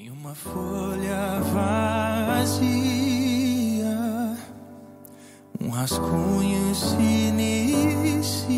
Em 0.00 0.10
uma 0.10 0.32
folha 0.32 1.40
vazia, 1.52 2.68
um 5.60 5.70
rascunho 5.70 6.72
se 6.72 6.94
inicia. 7.28 8.52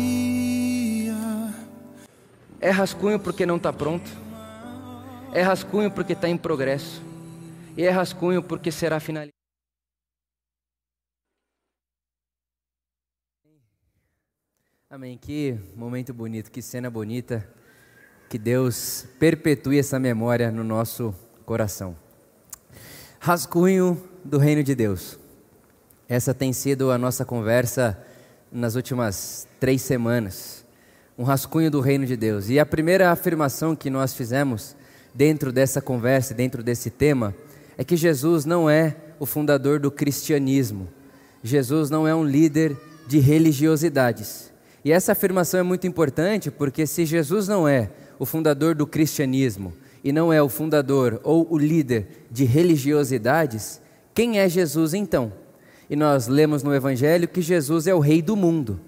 É 2.59 2.69
rascunho 2.69 3.19
porque 3.19 3.43
não 3.43 3.57
está 3.57 3.73
pronto. 3.73 4.07
É 5.33 5.41
rascunho 5.41 5.89
porque 5.89 6.13
está 6.13 6.29
em 6.29 6.37
progresso. 6.37 7.01
E 7.75 7.85
é 7.85 7.89
rascunho 7.89 8.43
porque 8.43 8.71
será 8.71 8.99
finalizado. 8.99 9.33
Amém. 14.87 15.17
Que 15.17 15.57
momento 15.75 16.13
bonito, 16.13 16.51
que 16.51 16.61
cena 16.61 16.91
bonita. 16.91 17.51
Que 18.29 18.37
Deus 18.37 19.07
perpetue 19.19 19.79
essa 19.79 19.97
memória 19.97 20.51
no 20.51 20.63
nosso 20.63 21.15
coração. 21.51 21.97
Rascunho 23.19 24.01
do 24.23 24.37
Reino 24.37 24.63
de 24.63 24.73
Deus. 24.73 25.19
Essa 26.07 26.33
tem 26.33 26.53
sido 26.53 26.91
a 26.91 26.97
nossa 26.97 27.25
conversa 27.25 27.99
nas 28.49 28.75
últimas 28.75 29.45
três 29.59 29.81
semanas. 29.81 30.63
Um 31.17 31.25
rascunho 31.25 31.69
do 31.69 31.81
Reino 31.81 32.05
de 32.05 32.15
Deus. 32.15 32.49
E 32.49 32.57
a 32.57 32.65
primeira 32.65 33.11
afirmação 33.11 33.75
que 33.75 33.89
nós 33.89 34.13
fizemos 34.13 34.77
dentro 35.13 35.51
dessa 35.51 35.81
conversa, 35.81 36.33
dentro 36.33 36.63
desse 36.63 36.89
tema, 36.89 37.35
é 37.77 37.83
que 37.83 37.97
Jesus 37.97 38.45
não 38.45 38.69
é 38.69 38.95
o 39.19 39.25
fundador 39.25 39.77
do 39.77 39.91
cristianismo. 39.91 40.87
Jesus 41.43 41.89
não 41.89 42.07
é 42.07 42.15
um 42.15 42.23
líder 42.23 42.77
de 43.09 43.19
religiosidades. 43.19 44.53
E 44.85 44.91
essa 44.93 45.11
afirmação 45.11 45.59
é 45.59 45.63
muito 45.63 45.85
importante 45.85 46.49
porque 46.49 46.87
se 46.87 47.05
Jesus 47.05 47.49
não 47.49 47.67
é 47.67 47.91
o 48.17 48.25
fundador 48.25 48.73
do 48.73 48.87
cristianismo 48.87 49.73
e 50.03 50.11
não 50.11 50.31
é 50.31 50.41
o 50.41 50.49
fundador 50.49 51.19
ou 51.23 51.47
o 51.49 51.57
líder 51.57 52.25
de 52.29 52.43
religiosidades, 52.43 53.81
quem 54.13 54.39
é 54.39 54.49
Jesus 54.49 54.93
então? 54.93 55.31
E 55.89 55.95
nós 55.95 56.27
lemos 56.27 56.63
no 56.63 56.73
Evangelho 56.73 57.27
que 57.27 57.41
Jesus 57.41 57.87
é 57.87 57.93
o 57.93 57.99
Rei 57.99 58.21
do 58.21 58.35
mundo. 58.35 58.79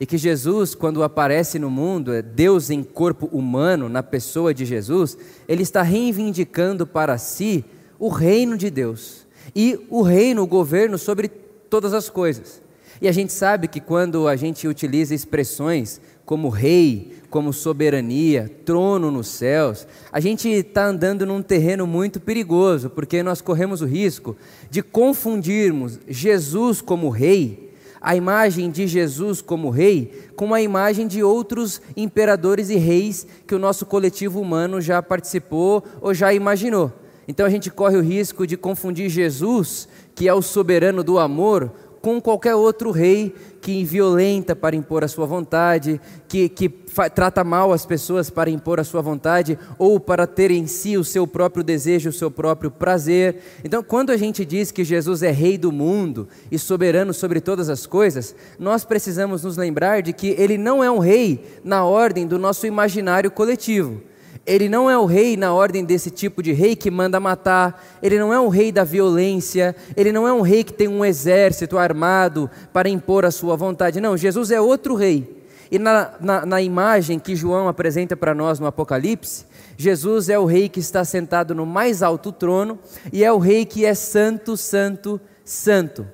E 0.00 0.06
que 0.06 0.16
Jesus, 0.16 0.74
quando 0.74 1.02
aparece 1.02 1.58
no 1.58 1.70
mundo, 1.70 2.12
é 2.12 2.22
Deus 2.22 2.70
em 2.70 2.84
corpo 2.84 3.26
humano, 3.26 3.88
na 3.88 4.02
pessoa 4.02 4.54
de 4.54 4.64
Jesus, 4.64 5.18
ele 5.48 5.62
está 5.62 5.82
reivindicando 5.82 6.86
para 6.86 7.18
si 7.18 7.64
o 7.98 8.08
reino 8.08 8.56
de 8.56 8.70
Deus 8.70 9.26
e 9.54 9.78
o 9.90 10.02
reino, 10.02 10.42
o 10.42 10.46
governo 10.46 10.96
sobre 10.96 11.28
todas 11.28 11.92
as 11.92 12.08
coisas. 12.08 12.62
E 13.00 13.08
a 13.08 13.12
gente 13.12 13.32
sabe 13.32 13.68
que 13.68 13.80
quando 13.80 14.26
a 14.26 14.34
gente 14.34 14.66
utiliza 14.66 15.14
expressões 15.14 16.00
como 16.24 16.48
rei, 16.48 17.16
como 17.30 17.52
soberania, 17.52 18.50
trono 18.64 19.10
nos 19.10 19.28
céus, 19.28 19.86
a 20.12 20.20
gente 20.20 20.48
está 20.48 20.86
andando 20.86 21.24
num 21.24 21.40
terreno 21.40 21.86
muito 21.86 22.20
perigoso, 22.20 22.90
porque 22.90 23.22
nós 23.22 23.40
corremos 23.40 23.80
o 23.82 23.86
risco 23.86 24.36
de 24.70 24.82
confundirmos 24.82 25.98
Jesus 26.08 26.80
como 26.80 27.08
rei, 27.08 27.72
a 28.00 28.14
imagem 28.14 28.70
de 28.70 28.86
Jesus 28.86 29.40
como 29.40 29.70
rei, 29.70 30.28
com 30.36 30.52
a 30.52 30.60
imagem 30.60 31.06
de 31.06 31.22
outros 31.22 31.80
imperadores 31.96 32.70
e 32.70 32.76
reis 32.76 33.26
que 33.46 33.54
o 33.54 33.58
nosso 33.58 33.86
coletivo 33.86 34.40
humano 34.40 34.80
já 34.80 35.02
participou 35.02 35.84
ou 36.00 36.12
já 36.12 36.32
imaginou. 36.32 36.92
Então 37.26 37.44
a 37.44 37.50
gente 37.50 37.70
corre 37.70 37.96
o 37.96 38.02
risco 38.02 38.46
de 38.46 38.56
confundir 38.56 39.10
Jesus, 39.10 39.86
que 40.14 40.26
é 40.26 40.32
o 40.32 40.40
soberano 40.40 41.04
do 41.04 41.18
amor, 41.18 41.70
com 42.00 42.20
qualquer 42.20 42.54
outro 42.54 42.90
rei 42.90 43.34
que 43.60 43.84
violenta 43.84 44.54
para 44.54 44.76
impor 44.76 45.02
a 45.04 45.08
sua 45.08 45.26
vontade, 45.26 46.00
que, 46.28 46.48
que 46.48 46.68
trata 47.14 47.42
mal 47.44 47.72
as 47.72 47.84
pessoas 47.84 48.30
para 48.30 48.48
impor 48.48 48.80
a 48.80 48.84
sua 48.84 49.02
vontade, 49.02 49.58
ou 49.78 49.98
para 49.98 50.26
ter 50.26 50.50
em 50.50 50.66
si 50.66 50.96
o 50.96 51.04
seu 51.04 51.26
próprio 51.26 51.64
desejo, 51.64 52.10
o 52.10 52.12
seu 52.12 52.30
próprio 52.30 52.70
prazer. 52.70 53.42
Então, 53.64 53.82
quando 53.82 54.10
a 54.10 54.16
gente 54.16 54.44
diz 54.44 54.70
que 54.70 54.84
Jesus 54.84 55.22
é 55.22 55.30
rei 55.30 55.58
do 55.58 55.72
mundo 55.72 56.28
e 56.50 56.58
soberano 56.58 57.12
sobre 57.12 57.40
todas 57.40 57.68
as 57.68 57.86
coisas, 57.86 58.34
nós 58.58 58.84
precisamos 58.84 59.42
nos 59.42 59.56
lembrar 59.56 60.02
de 60.02 60.12
que 60.12 60.28
ele 60.38 60.56
não 60.56 60.82
é 60.82 60.90
um 60.90 60.98
rei 60.98 61.44
na 61.64 61.84
ordem 61.84 62.26
do 62.26 62.38
nosso 62.38 62.66
imaginário 62.66 63.30
coletivo. 63.30 64.07
Ele 64.48 64.66
não 64.66 64.88
é 64.88 64.96
o 64.96 65.04
rei 65.04 65.36
na 65.36 65.52
ordem 65.52 65.84
desse 65.84 66.10
tipo 66.10 66.42
de 66.42 66.54
rei 66.54 66.74
que 66.74 66.90
manda 66.90 67.20
matar, 67.20 67.84
ele 68.02 68.18
não 68.18 68.32
é 68.32 68.40
um 68.40 68.48
rei 68.48 68.72
da 68.72 68.82
violência, 68.82 69.76
ele 69.94 70.10
não 70.10 70.26
é 70.26 70.32
um 70.32 70.40
rei 70.40 70.64
que 70.64 70.72
tem 70.72 70.88
um 70.88 71.04
exército 71.04 71.76
armado 71.76 72.50
para 72.72 72.88
impor 72.88 73.26
a 73.26 73.30
sua 73.30 73.56
vontade. 73.56 74.00
Não, 74.00 74.16
Jesus 74.16 74.50
é 74.50 74.58
outro 74.58 74.94
rei. 74.94 75.44
E 75.70 75.78
na, 75.78 76.12
na, 76.18 76.46
na 76.46 76.62
imagem 76.62 77.18
que 77.18 77.36
João 77.36 77.68
apresenta 77.68 78.16
para 78.16 78.34
nós 78.34 78.58
no 78.58 78.66
Apocalipse, 78.66 79.44
Jesus 79.76 80.30
é 80.30 80.38
o 80.38 80.46
rei 80.46 80.66
que 80.66 80.80
está 80.80 81.04
sentado 81.04 81.54
no 81.54 81.66
mais 81.66 82.02
alto 82.02 82.32
trono 82.32 82.78
e 83.12 83.22
é 83.22 83.30
o 83.30 83.36
rei 83.36 83.66
que 83.66 83.84
é 83.84 83.92
santo, 83.92 84.56
santo, 84.56 85.20
santo. 85.44 86.06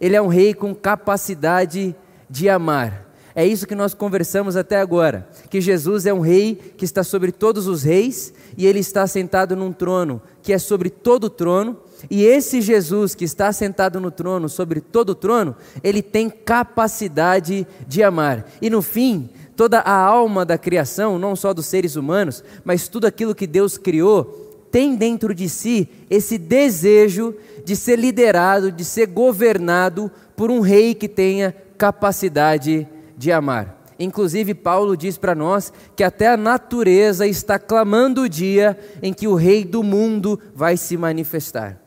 Ele 0.00 0.16
é 0.16 0.22
um 0.22 0.28
rei 0.28 0.54
com 0.54 0.74
capacidade 0.74 1.94
de 2.30 2.48
amar. 2.48 3.01
É 3.34 3.46
isso 3.46 3.66
que 3.66 3.74
nós 3.74 3.94
conversamos 3.94 4.56
até 4.56 4.78
agora, 4.78 5.28
que 5.48 5.60
Jesus 5.60 6.04
é 6.04 6.12
um 6.12 6.20
rei 6.20 6.54
que 6.76 6.84
está 6.84 7.02
sobre 7.02 7.32
todos 7.32 7.66
os 7.66 7.82
reis 7.82 8.32
e 8.56 8.66
ele 8.66 8.80
está 8.80 9.06
sentado 9.06 9.56
num 9.56 9.72
trono 9.72 10.20
que 10.42 10.52
é 10.52 10.58
sobre 10.58 10.90
todo 10.90 11.24
o 11.24 11.30
trono, 11.30 11.78
e 12.10 12.24
esse 12.24 12.60
Jesus 12.60 13.14
que 13.14 13.24
está 13.24 13.52
sentado 13.52 14.00
no 14.00 14.10
trono, 14.10 14.48
sobre 14.48 14.80
todo 14.80 15.10
o 15.10 15.14
trono, 15.14 15.54
ele 15.84 16.02
tem 16.02 16.28
capacidade 16.28 17.66
de 17.86 18.02
amar. 18.02 18.50
E 18.60 18.68
no 18.68 18.82
fim, 18.82 19.30
toda 19.56 19.78
a 19.78 19.94
alma 19.94 20.44
da 20.44 20.58
criação, 20.58 21.18
não 21.18 21.36
só 21.36 21.54
dos 21.54 21.66
seres 21.66 21.94
humanos, 21.94 22.42
mas 22.64 22.88
tudo 22.88 23.06
aquilo 23.06 23.36
que 23.36 23.46
Deus 23.46 23.78
criou, 23.78 24.66
tem 24.70 24.96
dentro 24.96 25.34
de 25.34 25.48
si 25.48 25.88
esse 26.10 26.38
desejo 26.38 27.34
de 27.64 27.76
ser 27.76 27.98
liderado, 27.98 28.72
de 28.72 28.84
ser 28.84 29.06
governado 29.06 30.10
por 30.34 30.50
um 30.50 30.60
rei 30.60 30.94
que 30.94 31.08
tenha 31.08 31.54
capacidade 31.78 32.88
de 33.22 33.30
amar. 33.30 33.80
Inclusive, 34.00 34.52
Paulo 34.52 34.96
diz 34.96 35.16
para 35.16 35.32
nós 35.32 35.72
que 35.94 36.02
até 36.02 36.26
a 36.26 36.36
natureza 36.36 37.24
está 37.24 37.56
clamando 37.56 38.22
o 38.22 38.28
dia 38.28 38.76
em 39.00 39.12
que 39.12 39.28
o 39.28 39.36
Rei 39.36 39.64
do 39.64 39.80
mundo 39.80 40.40
vai 40.52 40.76
se 40.76 40.96
manifestar. 40.96 41.80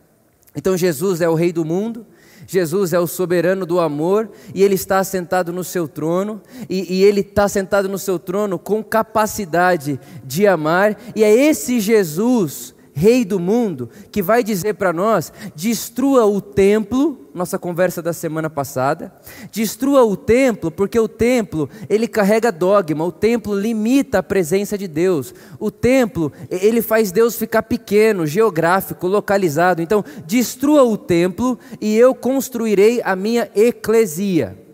Então, 0.55 0.77
Jesus 0.77 1.19
é 1.19 1.27
o 1.27 1.33
Rei 1.33 1.51
do 1.51 1.65
mundo, 1.65 2.07
Jesus 2.47 2.93
é 2.93 2.99
o 2.99 3.05
soberano 3.05 3.65
do 3.65 3.81
amor 3.81 4.29
e 4.53 4.63
ele 4.63 4.75
está 4.75 5.03
sentado 5.03 5.51
no 5.51 5.61
seu 5.61 5.89
trono, 5.89 6.41
e, 6.69 6.99
e 6.99 7.03
ele 7.03 7.19
está 7.19 7.49
sentado 7.49 7.89
no 7.89 7.99
seu 7.99 8.17
trono 8.17 8.57
com 8.57 8.81
capacidade 8.81 9.99
de 10.23 10.47
amar, 10.47 10.97
e 11.13 11.21
é 11.21 11.29
esse 11.29 11.81
Jesus 11.81 12.74
rei 12.95 13.25
do 13.25 13.37
mundo, 13.37 13.89
que 14.09 14.21
vai 14.23 14.41
dizer 14.41 14.75
para 14.75 14.93
nós: 14.93 15.31
destrua 15.53 16.25
o 16.25 16.39
templo, 16.39 17.29
nossa 17.33 17.59
conversa 17.59 18.01
da 18.01 18.13
semana 18.13 18.49
passada, 18.49 19.13
destrua 19.51 20.03
o 20.05 20.15
templo, 20.15 20.71
porque 20.71 20.97
o 20.97 21.07
templo, 21.07 21.69
ele 21.89 22.07
carrega 22.07 22.51
dogma, 22.51 23.03
o 23.03 23.11
templo 23.11 23.53
limita 23.53 24.19
a 24.19 24.23
presença 24.23 24.77
de 24.77 24.87
Deus. 24.87 25.33
O 25.59 25.69
templo, 25.69 26.31
ele 26.49 26.81
faz 26.81 27.11
Deus 27.11 27.35
ficar 27.35 27.63
pequeno, 27.63 28.25
geográfico, 28.25 29.05
localizado. 29.05 29.81
Então, 29.81 30.03
destrua 30.25 30.83
o 30.83 30.97
templo 30.97 31.59
e 31.81 31.95
eu 31.97 32.15
construirei 32.15 33.01
a 33.03 33.15
minha 33.15 33.49
eclesia 33.53 34.64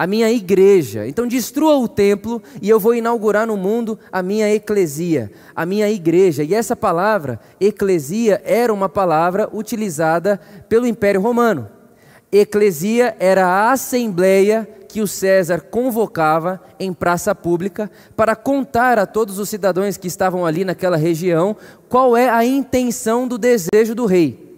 a 0.00 0.06
minha 0.06 0.32
igreja. 0.32 1.06
Então 1.06 1.26
destrua 1.26 1.76
o 1.76 1.86
templo 1.86 2.42
e 2.62 2.70
eu 2.70 2.80
vou 2.80 2.94
inaugurar 2.94 3.46
no 3.46 3.54
mundo 3.54 3.98
a 4.10 4.22
minha 4.22 4.50
eclesia, 4.50 5.30
a 5.54 5.66
minha 5.66 5.90
igreja. 5.90 6.42
E 6.42 6.54
essa 6.54 6.74
palavra, 6.74 7.38
eclesia, 7.60 8.40
era 8.42 8.72
uma 8.72 8.88
palavra 8.88 9.46
utilizada 9.52 10.40
pelo 10.70 10.86
Império 10.86 11.20
Romano. 11.20 11.68
Eclesia 12.32 13.14
era 13.20 13.46
a 13.46 13.72
assembleia 13.72 14.66
que 14.88 15.02
o 15.02 15.06
César 15.06 15.60
convocava 15.70 16.62
em 16.78 16.94
praça 16.94 17.34
pública 17.34 17.90
para 18.16 18.34
contar 18.34 18.98
a 18.98 19.04
todos 19.04 19.38
os 19.38 19.50
cidadãos 19.50 19.98
que 19.98 20.06
estavam 20.08 20.46
ali 20.46 20.64
naquela 20.64 20.96
região 20.96 21.54
qual 21.90 22.16
é 22.16 22.26
a 22.26 22.42
intenção 22.42 23.28
do 23.28 23.36
desejo 23.36 23.94
do 23.94 24.06
rei. 24.06 24.48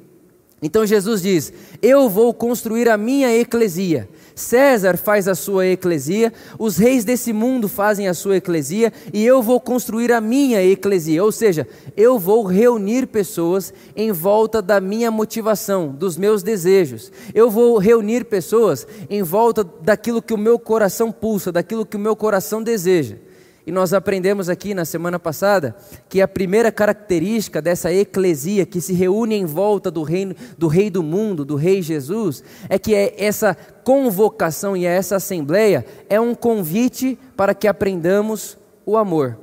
Então 0.62 0.86
Jesus 0.86 1.20
diz: 1.20 1.52
Eu 1.82 2.08
vou 2.08 2.32
construir 2.32 2.88
a 2.88 2.96
minha 2.96 3.36
eclesia. 3.36 4.08
César 4.34 4.96
faz 4.96 5.28
a 5.28 5.34
sua 5.34 5.66
eclesia, 5.66 6.32
os 6.58 6.76
reis 6.76 7.04
desse 7.04 7.32
mundo 7.32 7.68
fazem 7.68 8.08
a 8.08 8.14
sua 8.14 8.36
eclesia 8.36 8.92
e 9.12 9.24
eu 9.24 9.42
vou 9.42 9.60
construir 9.60 10.12
a 10.12 10.20
minha 10.20 10.62
eclesia, 10.62 11.22
ou 11.22 11.32
seja, 11.32 11.66
eu 11.96 12.18
vou 12.18 12.44
reunir 12.44 13.06
pessoas 13.06 13.72
em 13.94 14.12
volta 14.12 14.62
da 14.62 14.80
minha 14.80 15.10
motivação, 15.10 15.88
dos 15.88 16.16
meus 16.16 16.42
desejos. 16.42 17.12
Eu 17.34 17.50
vou 17.50 17.78
reunir 17.78 18.24
pessoas 18.24 18.86
em 19.10 19.22
volta 19.22 19.64
daquilo 19.64 20.22
que 20.22 20.34
o 20.34 20.38
meu 20.38 20.58
coração 20.58 21.12
pulsa, 21.12 21.52
daquilo 21.52 21.86
que 21.86 21.96
o 21.96 22.00
meu 22.00 22.16
coração 22.16 22.62
deseja. 22.62 23.16
E 23.64 23.70
nós 23.70 23.92
aprendemos 23.92 24.48
aqui 24.48 24.74
na 24.74 24.84
semana 24.84 25.20
passada 25.20 25.76
que 26.08 26.20
a 26.20 26.26
primeira 26.26 26.72
característica 26.72 27.62
dessa 27.62 27.92
eclesia 27.92 28.66
que 28.66 28.80
se 28.80 28.92
reúne 28.92 29.36
em 29.36 29.44
volta 29.44 29.88
do, 29.88 30.02
reino, 30.02 30.34
do 30.58 30.66
rei 30.66 30.90
do 30.90 31.02
mundo, 31.02 31.44
do 31.44 31.54
rei 31.54 31.80
Jesus, 31.80 32.42
é 32.68 32.76
que 32.76 32.92
é 32.92 33.14
essa 33.16 33.56
convocação 33.84 34.76
e 34.76 34.84
essa 34.84 35.16
assembleia 35.16 35.86
é 36.08 36.20
um 36.20 36.34
convite 36.34 37.16
para 37.36 37.54
que 37.54 37.68
aprendamos 37.68 38.58
o 38.84 38.96
amor. 38.96 39.38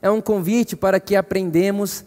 É 0.00 0.08
um 0.08 0.20
convite 0.20 0.76
para 0.76 1.00
que 1.00 1.16
aprendemos 1.16 2.04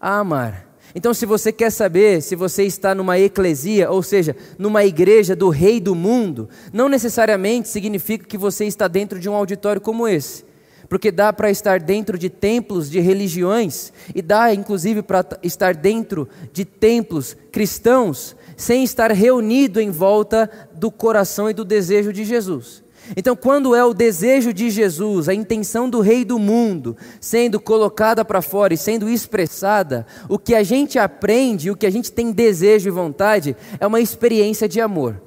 a 0.00 0.18
amar. 0.18 0.66
Então, 0.94 1.12
se 1.12 1.26
você 1.26 1.52
quer 1.52 1.70
saber 1.70 2.22
se 2.22 2.34
você 2.34 2.62
está 2.62 2.94
numa 2.94 3.18
eclesia, 3.18 3.90
ou 3.90 4.02
seja, 4.02 4.34
numa 4.56 4.82
igreja 4.82 5.36
do 5.36 5.50
rei 5.50 5.78
do 5.78 5.94
mundo, 5.94 6.48
não 6.72 6.88
necessariamente 6.88 7.68
significa 7.68 8.24
que 8.24 8.38
você 8.38 8.64
está 8.64 8.88
dentro 8.88 9.20
de 9.20 9.28
um 9.28 9.34
auditório 9.34 9.78
como 9.78 10.08
esse. 10.08 10.46
Porque 10.88 11.10
dá 11.10 11.32
para 11.32 11.50
estar 11.50 11.80
dentro 11.80 12.18
de 12.18 12.30
templos 12.30 12.90
de 12.90 13.00
religiões, 13.00 13.92
e 14.14 14.22
dá 14.22 14.54
inclusive 14.54 15.02
para 15.02 15.24
estar 15.42 15.74
dentro 15.74 16.28
de 16.52 16.64
templos 16.64 17.36
cristãos, 17.50 18.36
sem 18.56 18.84
estar 18.84 19.10
reunido 19.12 19.80
em 19.80 19.90
volta 19.90 20.50
do 20.74 20.90
coração 20.90 21.50
e 21.50 21.54
do 21.54 21.64
desejo 21.64 22.12
de 22.12 22.24
Jesus. 22.24 22.84
Então, 23.16 23.36
quando 23.36 23.74
é 23.74 23.84
o 23.84 23.94
desejo 23.94 24.52
de 24.52 24.70
Jesus, 24.70 25.28
a 25.28 25.34
intenção 25.34 25.88
do 25.88 26.00
Rei 26.00 26.24
do 26.24 26.38
mundo, 26.38 26.96
sendo 27.20 27.60
colocada 27.60 28.24
para 28.24 28.42
fora 28.42 28.74
e 28.74 28.78
sendo 28.78 29.08
expressada, 29.08 30.06
o 30.28 30.38
que 30.38 30.54
a 30.54 30.62
gente 30.62 30.98
aprende, 30.98 31.70
o 31.70 31.76
que 31.76 31.86
a 31.86 31.90
gente 31.90 32.10
tem 32.10 32.32
desejo 32.32 32.88
e 32.88 32.92
vontade, 32.92 33.56
é 33.78 33.86
uma 33.86 34.00
experiência 34.00 34.68
de 34.68 34.80
amor. 34.80 35.20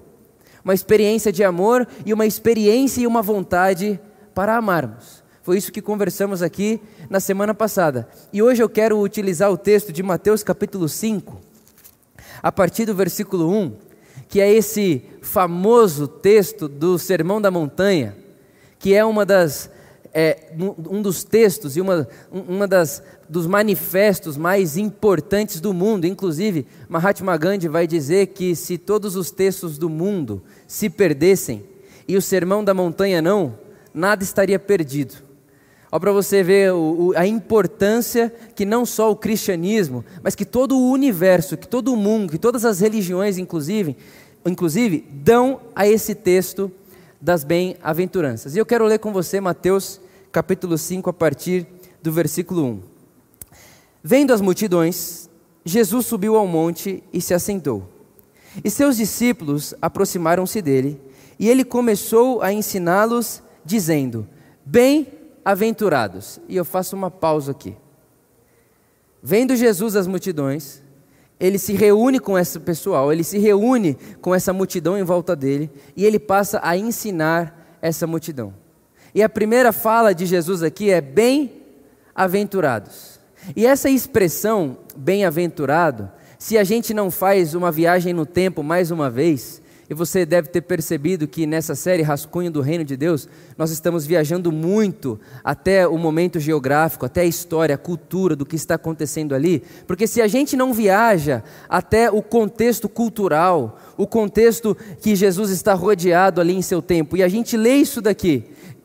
Uma 0.63 0.73
experiência 0.73 1.31
de 1.31 1.43
amor 1.43 1.87
e 2.05 2.13
uma 2.13 2.25
experiência 2.25 3.01
e 3.01 3.07
uma 3.07 3.21
vontade 3.21 3.99
para 4.33 4.57
amarmos. 4.57 5.18
Foi 5.41 5.57
isso 5.57 5.71
que 5.71 5.81
conversamos 5.81 6.41
aqui 6.41 6.81
na 7.09 7.19
semana 7.19 7.53
passada. 7.53 8.07
E 8.31 8.41
hoje 8.41 8.61
eu 8.61 8.69
quero 8.69 8.99
utilizar 8.99 9.51
o 9.51 9.57
texto 9.57 9.91
de 9.91 10.03
Mateus 10.03 10.43
capítulo 10.43 10.87
5, 10.87 11.39
a 12.41 12.51
partir 12.51 12.85
do 12.85 12.95
versículo 12.95 13.49
1 13.49 13.89
que 14.29 14.39
é 14.39 14.53
esse 14.53 15.01
famoso 15.21 16.07
texto 16.07 16.67
do 16.67 16.99
Sermão 16.99 17.41
da 17.41 17.49
Montanha, 17.49 18.15
que 18.77 18.93
é 18.93 19.03
uma 19.03 19.25
das 19.25 19.71
é, 20.11 20.51
um 20.89 21.01
dos 21.03 21.23
textos 21.23 21.77
e 21.77 21.81
uma, 21.81 22.07
uma 22.31 22.67
das, 22.67 23.03
dos 23.27 23.45
manifestos 23.45 24.37
mais 24.37 24.75
importantes 24.75 25.59
do 25.61 25.71
mundo. 25.71 26.05
Inclusive, 26.05 26.65
Mahatma 26.87 27.37
Gandhi 27.37 27.67
vai 27.67 27.85
dizer 27.85 28.27
que 28.27 28.55
se 28.55 28.77
todos 28.77 29.15
os 29.15 29.29
textos 29.29 29.77
do 29.77 29.87
mundo 29.87 30.41
se 30.67 30.89
perdessem 30.89 31.63
e 32.07 32.17
o 32.17 32.21
Sermão 32.21 32.63
da 32.63 32.73
Montanha 32.73 33.21
não, 33.21 33.55
nada 33.93 34.23
estaria 34.23 34.57
perdido. 34.57 35.28
Olha 35.91 35.99
para 35.99 36.11
você 36.11 36.43
ver 36.43 36.71
o, 36.71 37.07
o, 37.07 37.17
a 37.17 37.25
importância 37.25 38.33
que 38.55 38.65
não 38.65 38.85
só 38.85 39.11
o 39.11 39.15
cristianismo, 39.15 40.05
mas 40.21 40.35
que 40.35 40.45
todo 40.45 40.77
o 40.77 40.91
universo, 40.91 41.57
que 41.57 41.67
todo 41.67 41.91
o 41.91 41.97
mundo, 41.97 42.31
que 42.31 42.37
todas 42.37 42.63
as 42.63 42.79
religiões, 42.79 43.37
inclusive, 43.37 43.97
inclusive, 44.45 45.03
dão 45.11 45.59
a 45.75 45.87
esse 45.87 46.13
texto 46.13 46.71
das 47.19 47.43
bem-aventuranças. 47.43 48.55
E 48.55 48.59
eu 48.59 48.65
quero 48.65 48.85
ler 48.85 48.99
com 48.99 49.11
você 49.11 49.41
Mateus 49.41 49.99
capítulo 50.31 50.77
5, 50.77 51.09
a 51.09 51.13
partir 51.13 51.65
do 52.03 52.11
versículo 52.11 52.65
1. 52.65 52.81
Vendo 54.03 54.31
as 54.31 54.41
multidões, 54.41 55.27
Jesus 55.65 56.05
subiu 56.05 56.35
ao 56.35 56.47
monte 56.47 57.03
e 57.11 57.19
se 57.19 57.33
assentou. 57.33 57.89
E 58.63 58.69
seus 58.69 58.97
discípulos 58.97 59.73
aproximaram-se 59.81 60.61
dele, 60.61 61.01
e 61.37 61.49
ele 61.49 61.63
começou 61.63 62.41
a 62.41 62.53
ensiná-los, 62.53 63.41
dizendo: 63.65 64.27
Bem-aventurados. 65.43 66.39
E 66.47 66.55
eu 66.55 66.65
faço 66.65 66.95
uma 66.95 67.09
pausa 67.09 67.51
aqui. 67.51 67.75
Vendo 69.21 69.55
Jesus 69.55 69.95
as 69.95 70.07
multidões, 70.07 70.81
ele 71.39 71.57
se 71.57 71.73
reúne 71.73 72.19
com 72.19 72.37
esse 72.37 72.59
pessoal, 72.59 73.11
ele 73.11 73.23
se 73.23 73.37
reúne 73.37 73.97
com 74.21 74.35
essa 74.35 74.53
multidão 74.53 74.97
em 74.97 75.03
volta 75.03 75.35
dele 75.35 75.69
e 75.95 76.05
ele 76.05 76.19
passa 76.19 76.59
a 76.63 76.77
ensinar 76.77 77.77
essa 77.81 78.05
multidão. 78.05 78.53
E 79.15 79.23
a 79.23 79.29
primeira 79.29 79.71
fala 79.71 80.13
de 80.13 80.25
Jesus 80.25 80.61
aqui 80.61 80.91
é 80.91 81.01
bem-aventurados. 81.01 83.19
E 83.55 83.65
essa 83.65 83.89
expressão 83.89 84.77
bem-aventurado, 84.95 86.11
se 86.37 86.57
a 86.57 86.63
gente 86.63 86.93
não 86.93 87.09
faz 87.09 87.55
uma 87.55 87.71
viagem 87.71 88.13
no 88.13 88.25
tempo 88.25 88.61
mais 88.61 88.91
uma 88.91 89.09
vez, 89.09 89.61
e 89.89 89.93
você 89.93 90.23
deve 90.23 90.49
ter 90.49 90.61
percebido 90.61 91.27
que 91.27 91.47
nessa 91.47 91.73
série 91.73 92.03
Rascunho 92.03 92.51
do 92.51 92.61
Reino 92.61 92.83
de 92.83 92.95
Deus, 92.95 93.27
nós 93.57 93.71
estamos 93.71 94.05
viajando 94.05 94.51
muito 94.51 95.19
até 95.43 95.87
o 95.87 95.97
momento 95.97 96.39
geográfico, 96.39 97.07
até 97.07 97.21
a 97.21 97.25
história, 97.25 97.73
a 97.73 97.77
cultura 97.77 98.35
do 98.35 98.45
que 98.45 98.55
está 98.55 98.75
acontecendo 98.75 99.33
ali, 99.33 99.63
porque 99.87 100.05
se 100.05 100.21
a 100.21 100.27
gente 100.27 100.55
não 100.55 100.73
viaja 100.73 101.43
até 101.67 102.11
o 102.11 102.21
contexto 102.21 102.87
cultural, 102.87 103.79
o 103.97 104.05
contexto 104.05 104.77
que 105.01 105.15
Jesus 105.15 105.49
está 105.49 105.73
rodeado 105.73 106.39
ali 106.39 106.53
em 106.53 106.61
seu 106.61 106.83
tempo, 106.83 107.17
e 107.17 107.23
a 107.23 107.27
gente 107.27 107.57
lê 107.57 107.77
isso 107.77 107.99
daqui, 107.99 108.43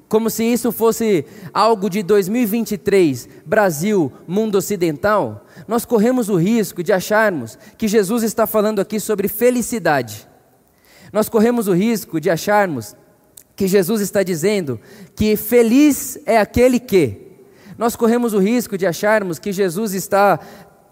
como 0.09 0.31
se 0.31 0.45
isso 0.45 0.73
fosse 0.73 1.27
algo 1.53 1.91
de 1.91 2.03
2023, 2.03 3.29
Brasil, 3.45 4.11
mundo 4.27 4.57
ocidental, 4.57 5.45
nós 5.69 5.85
corremos 5.85 6.31
o 6.31 6.37
risco 6.37 6.83
de 6.83 6.93
acharmos 6.93 7.59
que 7.77 7.89
Jesus 7.89 8.23
está 8.23 8.47
falando 8.47 8.81
aqui 8.81 8.99
sobre 8.99 9.29
felicidade 9.29 10.34
nós 11.14 11.28
corremos 11.28 11.69
o 11.69 11.72
risco 11.72 12.20
de 12.20 12.28
acharmos 12.28 12.96
que 13.55 13.69
Jesus 13.69 14.00
está 14.00 14.25
dizendo 14.25 14.81
que 15.14 15.37
feliz 15.37 16.19
é 16.26 16.38
aquele 16.38 16.81
que. 16.81 17.20
Nós 17.78 17.94
corremos 17.94 18.34
o 18.34 18.40
risco 18.40 18.76
de 18.76 18.84
acharmos 18.84 19.38
que 19.38 19.52
Jesus 19.52 19.94
está 19.94 20.40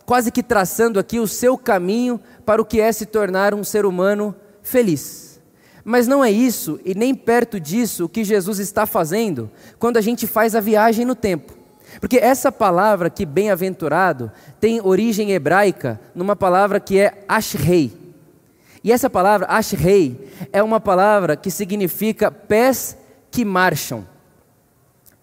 quase 0.06 0.30
que 0.30 0.40
traçando 0.40 1.00
aqui 1.00 1.19
o 1.19 1.26
seu 1.26 1.58
caminho 1.58 2.20
para 2.46 2.62
o 2.62 2.64
que 2.64 2.80
é 2.80 2.92
se 2.92 3.04
tornar 3.04 3.52
um 3.52 3.64
ser 3.64 3.84
humano 3.84 4.32
feliz. 4.62 5.40
Mas 5.84 6.06
não 6.06 6.24
é 6.24 6.30
isso 6.30 6.78
e 6.84 6.94
nem 6.94 7.16
perto 7.16 7.58
disso 7.58 8.04
o 8.04 8.08
que 8.08 8.22
Jesus 8.22 8.60
está 8.60 8.86
fazendo 8.86 9.50
quando 9.76 9.96
a 9.96 10.00
gente 10.00 10.24
faz 10.28 10.54
a 10.54 10.60
viagem 10.60 11.04
no 11.04 11.16
tempo. 11.16 11.52
Porque 12.00 12.19
essa 12.19 12.52
palavra 12.52 13.10
que 13.10 13.26
bem-aventurado 13.26 14.30
tem 14.60 14.80
origem 14.80 15.32
hebraica 15.32 16.00
numa 16.14 16.36
palavra 16.36 16.78
que 16.78 16.96
é 16.96 17.24
ashrei. 17.26 18.01
E 18.84 18.90
essa 18.90 19.08
palavra, 19.08 19.46
ashrei, 19.49 20.29
é 20.52 20.62
uma 20.62 20.81
palavra 20.81 21.37
que 21.37 21.50
significa 21.50 22.31
pés 22.31 22.96
que 23.31 23.44
marcham. 23.44 24.06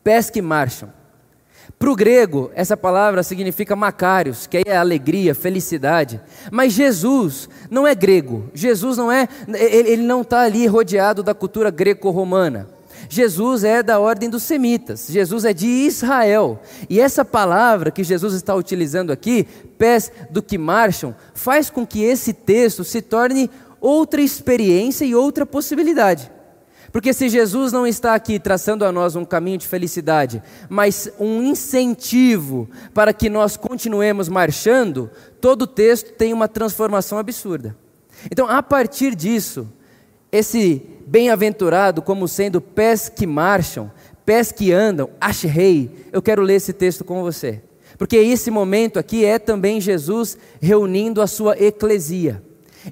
Pés 0.04 0.30
que 0.30 0.42
marcham. 0.42 0.94
Para 1.78 1.92
o 1.92 1.96
grego, 1.96 2.52
essa 2.56 2.76
palavra 2.76 3.24
significa 3.24 3.76
macários, 3.76 4.48
que 4.48 4.62
é 4.66 4.76
alegria, 4.76 5.36
felicidade. 5.36 6.20
Mas 6.52 6.74
Jesus 6.74 7.48
não 7.70 7.86
é 7.86 7.94
grego. 7.94 8.50
Jesus 8.54 8.98
não 8.98 9.12
é, 9.12 9.28
ele 9.48 10.04
não 10.04 10.22
está 10.22 10.42
ali 10.42 10.66
rodeado 10.66 11.22
da 11.24 11.34
cultura 11.34 11.70
greco-romana. 11.70 12.68
Jesus 13.10 13.64
é 13.64 13.82
da 13.82 14.00
ordem 14.00 14.30
dos 14.30 14.44
semitas, 14.44 15.08
Jesus 15.10 15.44
é 15.44 15.52
de 15.52 15.66
Israel. 15.66 16.62
E 16.88 17.02
essa 17.02 17.26
palavra 17.26 17.90
que 17.90 18.04
Jesus 18.04 18.36
está 18.36 18.54
utilizando 18.54 19.12
aqui, 19.12 19.48
pés 19.80 20.12
do 20.30 20.44
que 20.44 20.60
marcham, 20.60 21.16
faz 21.34 21.72
com 21.72 21.88
que 21.88 22.04
esse 22.04 22.32
texto 22.32 22.84
se 22.84 23.02
torne 23.02 23.50
outra 23.82 24.22
experiência 24.22 25.06
e 25.06 25.16
outra 25.16 25.44
possibilidade. 25.44 26.32
Porque 26.92 27.12
se 27.12 27.30
Jesus 27.30 27.72
não 27.72 27.86
está 27.86 28.14
aqui 28.14 28.40
traçando 28.40 28.86
a 28.86 28.92
nós 28.92 29.16
um 29.16 29.26
caminho 29.26 29.58
de 29.58 29.68
felicidade, 29.68 30.42
mas 30.70 31.12
um 31.20 31.42
incentivo 31.42 32.70
para 32.94 33.12
que 33.12 33.30
nós 33.30 33.58
continuemos 33.58 34.30
marchando, 34.30 35.10
todo 35.42 35.64
o 35.64 35.68
texto 35.68 36.14
tem 36.14 36.32
uma 36.32 36.48
transformação 36.48 37.18
absurda. 37.18 37.76
Então, 38.32 38.48
a 38.48 38.62
partir 38.62 39.16
disso, 39.16 39.68
esse 40.32 40.99
bem-aventurado 41.10 42.04
como 42.04 42.28
sendo 42.28 42.62
pés 42.62 43.10
que 43.10 43.26
marcham, 43.26 43.92
pés 44.24 44.52
que 44.52 44.72
andam, 44.72 45.10
rei. 45.48 45.90
eu 46.14 46.22
quero 46.22 46.44
ler 46.44 46.56
esse 46.56 46.72
texto 46.72 47.04
com 47.04 47.24
você. 47.24 47.64
Porque 47.98 48.16
esse 48.16 48.52
momento 48.52 49.00
aqui 49.00 49.26
é 49.26 49.40
também 49.40 49.82
Jesus 49.82 50.38
reunindo 50.62 51.20
a 51.20 51.26
sua 51.26 51.60
eclesia. 51.60 52.44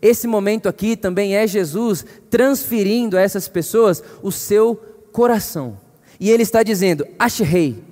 Esse 0.01 0.27
momento 0.27 0.67
aqui 0.67 0.97
também 0.97 1.35
é 1.35 1.45
Jesus 1.45 2.03
transferindo 2.29 3.17
a 3.17 3.21
essas 3.21 3.47
pessoas 3.47 4.03
o 4.23 4.31
seu 4.31 4.75
coração. 5.11 5.77
E 6.19 6.31
ele 6.31 6.41
está 6.41 6.63
dizendo: 6.63 7.05
rei, 7.43 7.83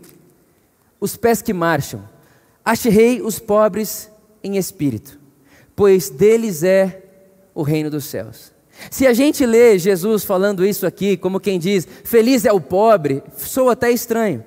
os 1.00 1.16
pés 1.16 1.42
que 1.42 1.54
marcham, 1.54 2.04
rei 2.90 3.22
os 3.22 3.38
pobres 3.38 4.10
em 4.44 4.58
espírito, 4.58 5.20
pois 5.76 6.10
deles 6.10 6.64
é 6.64 7.04
o 7.54 7.62
reino 7.62 7.92
dos 7.92 8.06
céus. 8.06 8.55
Se 8.90 9.08
a 9.08 9.14
gente 9.14 9.46
lê 9.46 9.78
Jesus 9.80 10.24
falando 10.24 10.66
isso 10.66 10.86
aqui, 10.86 11.18
como 11.18 11.40
quem 11.40 11.60
diz, 11.60 11.88
feliz 12.04 12.46
é 12.46 12.52
o 12.52 12.62
pobre, 12.62 13.24
soa 13.38 13.74
até 13.74 13.92
estranho. 13.92 14.44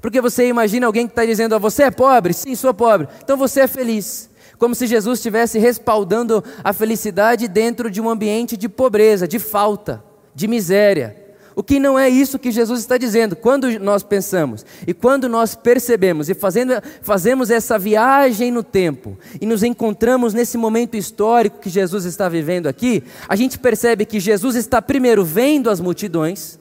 Porque 0.00 0.20
você 0.20 0.46
imagina 0.46 0.86
alguém 0.86 1.06
que 1.06 1.12
está 1.12 1.24
dizendo, 1.24 1.54
ah, 1.54 1.58
você 1.58 1.84
é 1.84 1.90
pobre? 1.90 2.32
Sim, 2.32 2.54
sou 2.54 2.72
pobre. 2.72 3.08
Então 3.22 3.36
você 3.36 3.60
é 3.60 3.66
feliz. 3.66 4.30
Como 4.58 4.74
se 4.74 4.86
Jesus 4.86 5.18
estivesse 5.18 5.58
respaldando 5.58 6.42
a 6.62 6.72
felicidade 6.72 7.46
dentro 7.48 7.90
de 7.90 8.00
um 8.00 8.08
ambiente 8.08 8.56
de 8.56 8.68
pobreza, 8.68 9.26
de 9.26 9.38
falta, 9.38 10.02
de 10.34 10.48
miséria. 10.48 11.16
O 11.58 11.62
que 11.64 11.80
não 11.80 11.98
é 11.98 12.08
isso 12.08 12.38
que 12.38 12.52
Jesus 12.52 12.78
está 12.78 12.96
dizendo. 12.96 13.34
Quando 13.34 13.80
nós 13.80 14.04
pensamos 14.04 14.64
e 14.86 14.94
quando 14.94 15.28
nós 15.28 15.56
percebemos 15.56 16.28
e 16.28 16.34
fazendo, 16.34 16.74
fazemos 17.02 17.50
essa 17.50 17.76
viagem 17.76 18.52
no 18.52 18.62
tempo 18.62 19.18
e 19.40 19.44
nos 19.44 19.64
encontramos 19.64 20.32
nesse 20.32 20.56
momento 20.56 20.96
histórico 20.96 21.58
que 21.58 21.68
Jesus 21.68 22.04
está 22.04 22.28
vivendo 22.28 22.68
aqui, 22.68 23.02
a 23.28 23.34
gente 23.34 23.58
percebe 23.58 24.04
que 24.04 24.20
Jesus 24.20 24.54
está 24.54 24.80
primeiro 24.80 25.24
vendo 25.24 25.68
as 25.68 25.80
multidões, 25.80 26.60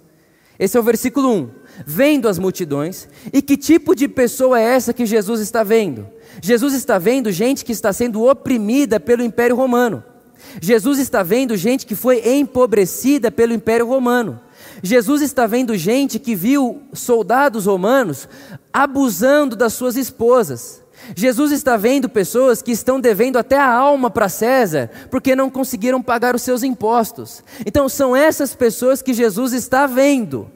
Esse 0.57 0.75
é 0.75 0.79
o 0.79 0.83
versículo 0.83 1.31
1. 1.31 1.49
Vendo 1.85 2.27
as 2.27 2.39
multidões, 2.39 3.07
e 3.31 3.39
que 3.39 3.55
tipo 3.55 3.93
de 3.93 4.07
pessoa 4.07 4.59
é 4.59 4.63
essa 4.63 4.93
que 4.93 5.05
Jesus 5.05 5.41
está 5.41 5.61
vendo? 5.61 6.07
Jesus 6.41 6.73
está 6.73 6.97
vendo 6.97 7.31
gente 7.31 7.63
que 7.63 7.71
está 7.71 7.93
sendo 7.93 8.23
oprimida 8.23 8.99
pelo 8.99 9.21
Império 9.21 9.55
Romano. 9.55 10.03
Jesus 10.59 10.97
está 10.97 11.21
vendo 11.21 11.55
gente 11.55 11.85
que 11.85 11.93
foi 11.93 12.27
empobrecida 12.27 13.29
pelo 13.29 13.53
Império 13.53 13.85
Romano. 13.85 14.46
Jesus 14.81 15.21
está 15.21 15.47
vendo 15.47 15.75
gente 15.77 16.19
que 16.19 16.35
viu 16.35 16.81
soldados 16.93 17.65
romanos 17.65 18.27
abusando 18.71 19.55
das 19.55 19.73
suas 19.73 19.95
esposas. 19.95 20.81
Jesus 21.15 21.51
está 21.51 21.77
vendo 21.77 22.09
pessoas 22.09 22.61
que 22.61 22.71
estão 22.71 22.99
devendo 22.99 23.37
até 23.37 23.57
a 23.57 23.71
alma 23.71 24.09
para 24.09 24.29
César, 24.29 24.89
porque 25.09 25.35
não 25.35 25.49
conseguiram 25.49 26.01
pagar 26.01 26.35
os 26.35 26.41
seus 26.41 26.63
impostos. 26.63 27.43
Então, 27.65 27.87
são 27.87 28.15
essas 28.15 28.53
pessoas 28.55 29.01
que 29.01 29.13
Jesus 29.13 29.53
está 29.53 29.87
vendo. 29.87 30.51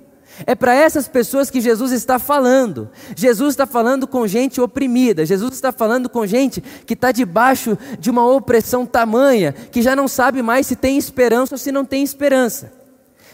É 0.45 0.55
para 0.55 0.73
essas 0.73 1.07
pessoas 1.07 1.49
que 1.49 1.61
Jesus 1.61 1.91
está 1.91 2.17
falando. 2.17 2.89
Jesus 3.15 3.53
está 3.53 3.65
falando 3.65 4.07
com 4.07 4.25
gente 4.27 4.59
oprimida. 4.59 5.25
Jesus 5.25 5.53
está 5.53 5.71
falando 5.71 6.09
com 6.09 6.25
gente 6.25 6.61
que 6.85 6.93
está 6.93 7.11
debaixo 7.11 7.77
de 7.99 8.09
uma 8.09 8.25
opressão 8.25 8.85
tamanha, 8.85 9.53
que 9.53 9.81
já 9.81 9.95
não 9.95 10.07
sabe 10.07 10.41
mais 10.41 10.67
se 10.67 10.75
tem 10.75 10.97
esperança 10.97 11.53
ou 11.55 11.59
se 11.59 11.71
não 11.71 11.85
tem 11.85 12.03
esperança. 12.03 12.80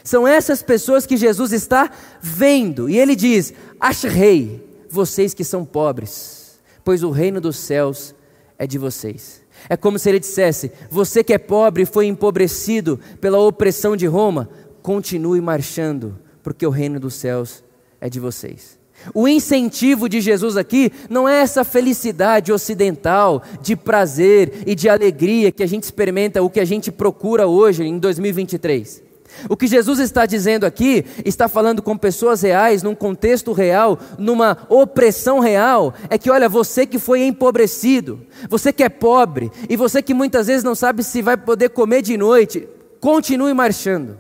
São 0.04 0.28
essas 0.28 0.62
pessoas 0.62 1.06
que 1.06 1.18
Jesus 1.18 1.52
está 1.52 1.92
vendo. 2.22 2.90
E 2.90 2.98
ele 2.98 3.16
diz: 3.16 3.54
Achrei, 3.80 4.66
vocês 4.90 5.34
que 5.34 5.44
são 5.44 5.66
pobres, 5.66 6.60
pois 6.84 7.04
o 7.04 7.12
reino 7.12 7.42
dos 7.42 7.58
céus 7.58 8.16
é 8.58 8.66
de 8.66 8.78
vocês. 8.78 9.42
É 9.70 9.76
como 9.76 10.00
se 10.00 10.10
ele 10.10 10.20
dissesse: 10.20 10.72
Você 10.90 11.24
que 11.24 11.34
é 11.34 11.38
pobre 11.38 11.84
e 11.84 11.86
foi 11.86 12.08
empobrecido 12.08 13.00
pela 13.20 13.40
opressão 13.40 13.96
de 13.96 14.06
Roma, 14.06 14.50
continue 14.82 15.42
marchando 15.42 16.18
porque 16.48 16.66
o 16.66 16.70
reino 16.70 16.98
dos 16.98 17.14
céus 17.16 17.62
é 18.00 18.10
de 18.10 18.22
vocês. 18.22 18.80
O 19.14 19.28
incentivo 19.28 20.08
de 20.08 20.22
Jesus 20.22 20.56
aqui 20.56 20.92
não 21.10 21.28
é 21.28 21.42
essa 21.42 21.66
felicidade 21.66 22.54
ocidental 22.54 23.44
de 23.62 23.76
prazer 23.76 24.64
e 24.66 24.74
de 24.74 24.88
alegria 24.88 25.52
que 25.52 25.62
a 25.62 25.68
gente 25.68 25.84
experimenta, 25.84 26.42
o 26.42 26.50
que 26.50 26.62
a 26.62 26.66
gente 26.66 26.90
procura 26.90 27.48
hoje 27.48 27.84
em 27.84 28.00
2023. 28.00 29.04
O 29.50 29.56
que 29.56 29.68
Jesus 29.68 30.00
está 30.00 30.26
dizendo 30.26 30.66
aqui, 30.66 31.06
está 31.26 31.48
falando 31.48 31.82
com 31.82 31.98
pessoas 31.98 32.42
reais, 32.42 32.84
num 32.84 32.96
contexto 32.96 33.52
real, 33.54 34.00
numa 34.18 34.58
opressão 34.70 35.40
real, 35.40 35.94
é 36.10 36.18
que 36.18 36.30
olha, 36.30 36.50
você 36.50 36.86
que 36.86 37.00
foi 37.00 37.24
empobrecido, 37.24 38.22
você 38.50 38.74
que 38.74 38.84
é 38.84 38.90
pobre, 38.90 39.52
e 39.70 39.76
você 39.76 40.02
que 40.02 40.14
muitas 40.14 40.48
vezes 40.48 40.64
não 40.64 40.76
sabe 40.76 41.04
se 41.04 41.22
vai 41.22 41.38
poder 41.38 41.70
comer 41.70 42.02
de 42.02 42.18
noite, 42.18 42.68
continue 43.00 43.54
marchando. 43.54 44.18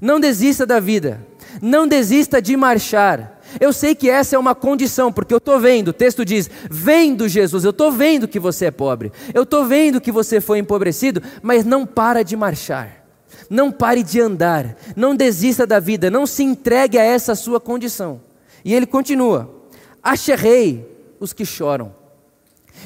Não 0.00 0.20
desista 0.20 0.66
da 0.66 0.80
vida. 0.80 1.26
Não 1.62 1.86
desista 1.86 2.40
de 2.40 2.56
marchar. 2.56 3.40
Eu 3.60 3.72
sei 3.72 3.94
que 3.94 4.10
essa 4.10 4.36
é 4.36 4.38
uma 4.38 4.54
condição, 4.54 5.12
porque 5.12 5.32
eu 5.32 5.38
estou 5.38 5.58
vendo, 5.58 5.88
o 5.88 5.92
texto 5.92 6.24
diz: 6.24 6.50
vendo 6.70 7.28
Jesus, 7.28 7.64
eu 7.64 7.70
estou 7.70 7.90
vendo 7.90 8.28
que 8.28 8.38
você 8.38 8.66
é 8.66 8.70
pobre, 8.70 9.12
eu 9.32 9.44
estou 9.44 9.64
vendo 9.64 10.00
que 10.00 10.12
você 10.12 10.40
foi 10.40 10.58
empobrecido, 10.58 11.22
mas 11.42 11.64
não 11.64 11.86
para 11.86 12.22
de 12.22 12.36
marchar, 12.36 13.05
não 13.48 13.70
pare 13.70 14.02
de 14.02 14.20
andar, 14.20 14.76
não 14.94 15.14
desista 15.14 15.66
da 15.66 15.78
vida, 15.80 16.10
não 16.10 16.26
se 16.26 16.42
entregue 16.42 16.98
a 16.98 17.02
essa 17.02 17.34
sua 17.34 17.60
condição. 17.60 18.20
E 18.64 18.74
ele 18.74 18.86
continua: 18.86 19.50
acherrei 20.02 20.86
os 21.20 21.32
que 21.32 21.44
choram. 21.44 21.92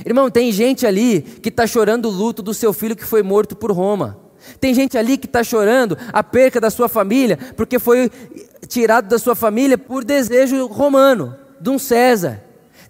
Irmão, 0.05 0.31
tem 0.31 0.53
gente 0.53 0.87
ali 0.87 1.21
que 1.21 1.49
está 1.49 1.67
chorando 1.67 2.07
o 2.07 2.11
luto 2.11 2.43
do 2.43 2.55
seu 2.55 2.73
filho 2.73 2.97
que 2.97 3.05
foi 3.05 3.23
morto 3.23 3.57
por 3.57 3.73
Roma. 3.73 4.19
Tem 4.59 4.73
gente 4.75 4.97
ali 4.97 5.19
que 5.19 5.27
está 5.27 5.45
chorando 5.45 5.97
a 6.13 6.23
perca 6.23 6.61
da 6.61 6.71
sua 6.71 6.89
família, 6.89 7.39
porque 7.57 7.79
foi 7.79 8.11
tirado 8.67 9.09
da 9.09 9.19
sua 9.19 9.35
família 9.35 9.77
por 9.77 10.05
desejo 10.05 10.67
romano, 10.67 11.37
de 11.61 11.69
um 11.69 11.79
César. 11.79 12.43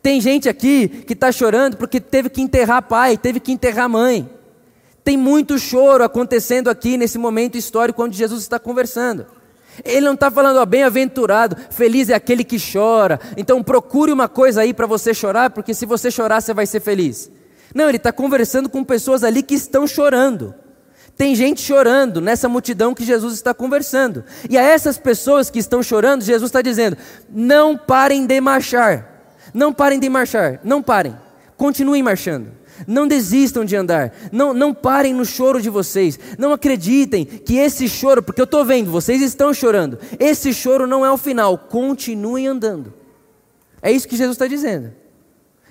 Tem 0.03 0.21
gente 0.21 0.49
aqui 0.49 0.89
que 0.89 1.13
está 1.13 1.31
chorando 1.33 1.77
porque 1.77 2.01
teve 2.01 2.29
que 2.31 2.41
enterrar 2.41 2.83
pai, 2.83 3.17
teve 3.17 3.41
que 3.41 3.53
enterrar 3.53 3.89
mãe. 3.89 4.29
Tem 5.03 5.17
muito 5.17 5.59
choro 5.59 6.05
acontecendo 6.05 6.69
aqui 6.69 6.97
nesse 6.97 7.19
momento 7.19 7.57
histórico 7.57 8.03
onde 8.03 8.17
Jesus 8.17 8.43
está 8.43 8.59
conversando. 8.59 9.27
Ele 9.85 10.03
não 10.03 10.15
está 10.15 10.31
falando, 10.31 10.59
ó, 10.59 10.67
bem-aventurado, 10.67 11.57
feliz 11.71 12.09
é 12.11 12.15
aquele 12.15 12.45
que 12.45 12.59
chora. 12.61 13.19
Então 13.37 13.63
procure 13.63 14.13
uma 14.13 14.29
coisa 14.29 14.61
aí 14.63 14.75
para 14.75 14.87
você 14.87 15.15
chorar, 15.15 15.51
porque 15.51 15.73
se 15.73 15.87
você 15.87 16.11
chorar, 16.11 16.41
você 16.41 16.53
vai 16.53 16.67
ser 16.67 16.81
feliz. 16.81 17.31
Não, 17.75 17.89
ele 17.89 17.97
está 17.97 18.13
conversando 18.13 18.69
com 18.69 18.85
pessoas 18.85 19.23
ali 19.25 19.43
que 19.43 19.55
estão 19.55 19.87
chorando. 19.87 20.55
Tem 21.17 21.35
gente 21.35 21.61
chorando 21.61 22.21
nessa 22.21 22.49
multidão 22.49 22.95
que 22.95 23.05
Jesus 23.05 23.35
está 23.35 23.53
conversando. 23.53 24.25
E 24.49 24.57
a 24.57 24.63
essas 24.63 24.99
pessoas 24.99 25.51
que 25.51 25.59
estão 25.59 25.83
chorando, 25.83 26.23
Jesus 26.23 26.49
está 26.49 26.63
dizendo: 26.63 26.97
não 27.29 27.77
parem 27.77 28.27
de 28.27 28.41
marchar. 28.41 29.07
Não 29.53 29.73
parem 29.73 30.01
de 30.01 30.09
marchar. 30.09 30.61
Não 30.65 30.83
parem. 30.83 31.17
Continuem 31.57 32.03
marchando. 32.03 32.60
Não 32.87 33.07
desistam 33.07 33.65
de 33.65 33.77
andar. 33.77 34.13
Não, 34.33 34.53
não 34.53 34.75
parem 34.75 35.15
no 35.15 35.25
choro 35.25 35.61
de 35.61 35.71
vocês. 35.71 36.19
Não 36.39 36.53
acreditem 36.53 37.25
que 37.25 37.57
esse 37.57 37.89
choro, 37.89 38.23
porque 38.23 38.41
eu 38.41 38.45
estou 38.45 38.65
vendo, 38.65 38.91
vocês 38.91 39.23
estão 39.23 39.53
chorando. 39.55 39.99
Esse 40.19 40.53
choro 40.53 40.87
não 40.87 41.05
é 41.05 41.11
o 41.11 41.17
final. 41.17 41.57
Continuem 41.57 42.47
andando. 42.47 42.93
É 43.83 43.91
isso 43.91 44.09
que 44.09 44.17
Jesus 44.17 44.35
está 44.35 44.47
dizendo. 44.47 44.93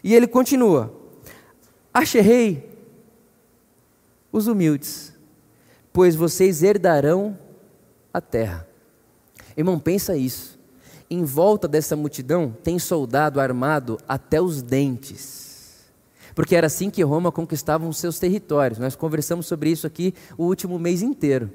E 0.04 0.16
ele 0.16 0.28
continua: 0.28 0.94
Acherrei 1.94 2.70
os 4.32 4.48
humildes 4.48 5.10
pois 6.00 6.16
vocês 6.16 6.64
herdarão 6.64 7.38
a 8.14 8.22
terra. 8.22 8.68
Irmão, 9.58 9.80
pensa 9.80 10.16
isso. 10.16 10.58
Em 11.10 11.24
volta 11.24 11.68
dessa 11.68 11.96
multidão 11.96 12.56
tem 12.64 12.78
soldado 12.80 13.40
armado 13.40 13.98
até 14.08 14.42
os 14.42 14.62
dentes. 14.62 15.49
Porque 16.40 16.56
era 16.56 16.68
assim 16.68 16.90
que 16.90 17.04
Roma 17.04 17.34
conquistava 17.34 17.86
os 17.86 17.98
seus 17.98 18.18
territórios. 18.18 18.80
Nós 18.80 18.96
conversamos 18.96 19.46
sobre 19.46 19.72
isso 19.72 19.86
aqui 19.86 20.14
o 20.38 20.46
último 20.46 20.80
mês 20.80 21.02
inteiro. 21.02 21.52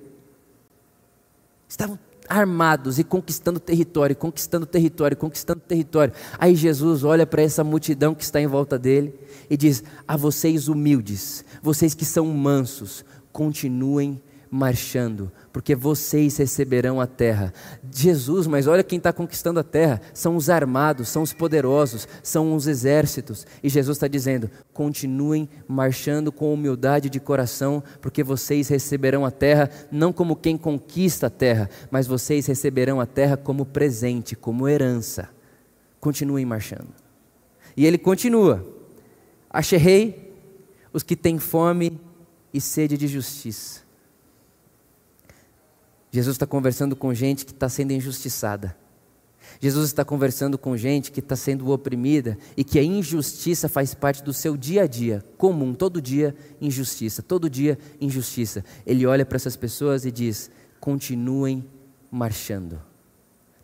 Estavam 1.66 1.98
armados 2.28 2.98
e 2.98 3.02
conquistando 3.02 3.58
território, 3.58 4.14
conquistando 4.14 4.66
território, 4.66 5.16
conquistando 5.16 5.60
território. 5.60 6.12
Aí 6.38 6.54
Jesus 6.54 7.02
olha 7.02 7.26
para 7.26 7.40
essa 7.40 7.64
multidão 7.64 8.14
que 8.14 8.24
está 8.24 8.42
em 8.42 8.46
volta 8.46 8.78
dele 8.78 9.18
e 9.48 9.56
diz: 9.56 9.82
A 10.06 10.18
vocês 10.18 10.68
humildes, 10.68 11.46
vocês 11.62 11.94
que 11.94 12.04
são 12.04 12.26
mansos, 12.26 13.06
continuem 13.32 14.20
marchando, 14.54 15.32
porque 15.52 15.74
vocês 15.74 16.36
receberão 16.36 17.00
a 17.00 17.08
terra. 17.08 17.52
Jesus, 17.92 18.46
mas 18.46 18.68
olha 18.68 18.84
quem 18.84 18.98
está 18.98 19.12
conquistando 19.12 19.58
a 19.58 19.64
terra: 19.64 20.00
são 20.12 20.36
os 20.36 20.48
armados, 20.48 21.08
são 21.08 21.22
os 21.22 21.32
poderosos, 21.32 22.06
são 22.22 22.54
os 22.54 22.68
exércitos. 22.68 23.44
E 23.64 23.68
Jesus 23.68 23.96
está 23.96 24.06
dizendo: 24.06 24.48
continuem 24.72 25.48
marchando 25.66 26.30
com 26.30 26.54
humildade 26.54 27.10
de 27.10 27.18
coração, 27.18 27.82
porque 28.00 28.22
vocês 28.22 28.68
receberão 28.68 29.26
a 29.26 29.30
terra, 29.32 29.68
não 29.90 30.12
como 30.12 30.36
quem 30.36 30.56
conquista 30.56 31.26
a 31.26 31.30
terra, 31.30 31.68
mas 31.90 32.06
vocês 32.06 32.46
receberão 32.46 33.00
a 33.00 33.06
terra 33.06 33.36
como 33.36 33.66
presente, 33.66 34.36
como 34.36 34.68
herança. 34.68 35.28
Continuem 35.98 36.46
marchando. 36.46 36.94
E 37.76 37.84
ele 37.84 37.98
continua: 37.98 38.64
Acherrei 39.50 40.32
os 40.92 41.02
que 41.02 41.16
têm 41.16 41.40
fome 41.40 42.00
e 42.52 42.60
sede 42.60 42.96
de 42.96 43.08
justiça. 43.08 43.83
Jesus 46.14 46.36
está 46.36 46.46
conversando 46.46 46.94
com 46.94 47.12
gente 47.12 47.44
que 47.44 47.50
está 47.50 47.68
sendo 47.68 47.92
injustiçada. 47.92 48.76
Jesus 49.60 49.86
está 49.86 50.04
conversando 50.04 50.56
com 50.56 50.76
gente 50.76 51.10
que 51.10 51.18
está 51.18 51.34
sendo 51.34 51.68
oprimida 51.72 52.38
e 52.56 52.62
que 52.62 52.78
a 52.78 52.84
injustiça 52.84 53.68
faz 53.68 53.94
parte 53.94 54.22
do 54.22 54.32
seu 54.32 54.56
dia 54.56 54.84
a 54.84 54.86
dia, 54.86 55.24
comum, 55.36 55.74
todo 55.74 56.00
dia 56.00 56.32
injustiça, 56.60 57.20
todo 57.20 57.50
dia 57.50 57.76
injustiça. 58.00 58.64
Ele 58.86 59.04
olha 59.04 59.26
para 59.26 59.34
essas 59.34 59.56
pessoas 59.56 60.04
e 60.04 60.12
diz: 60.12 60.52
continuem 60.78 61.68
marchando, 62.12 62.80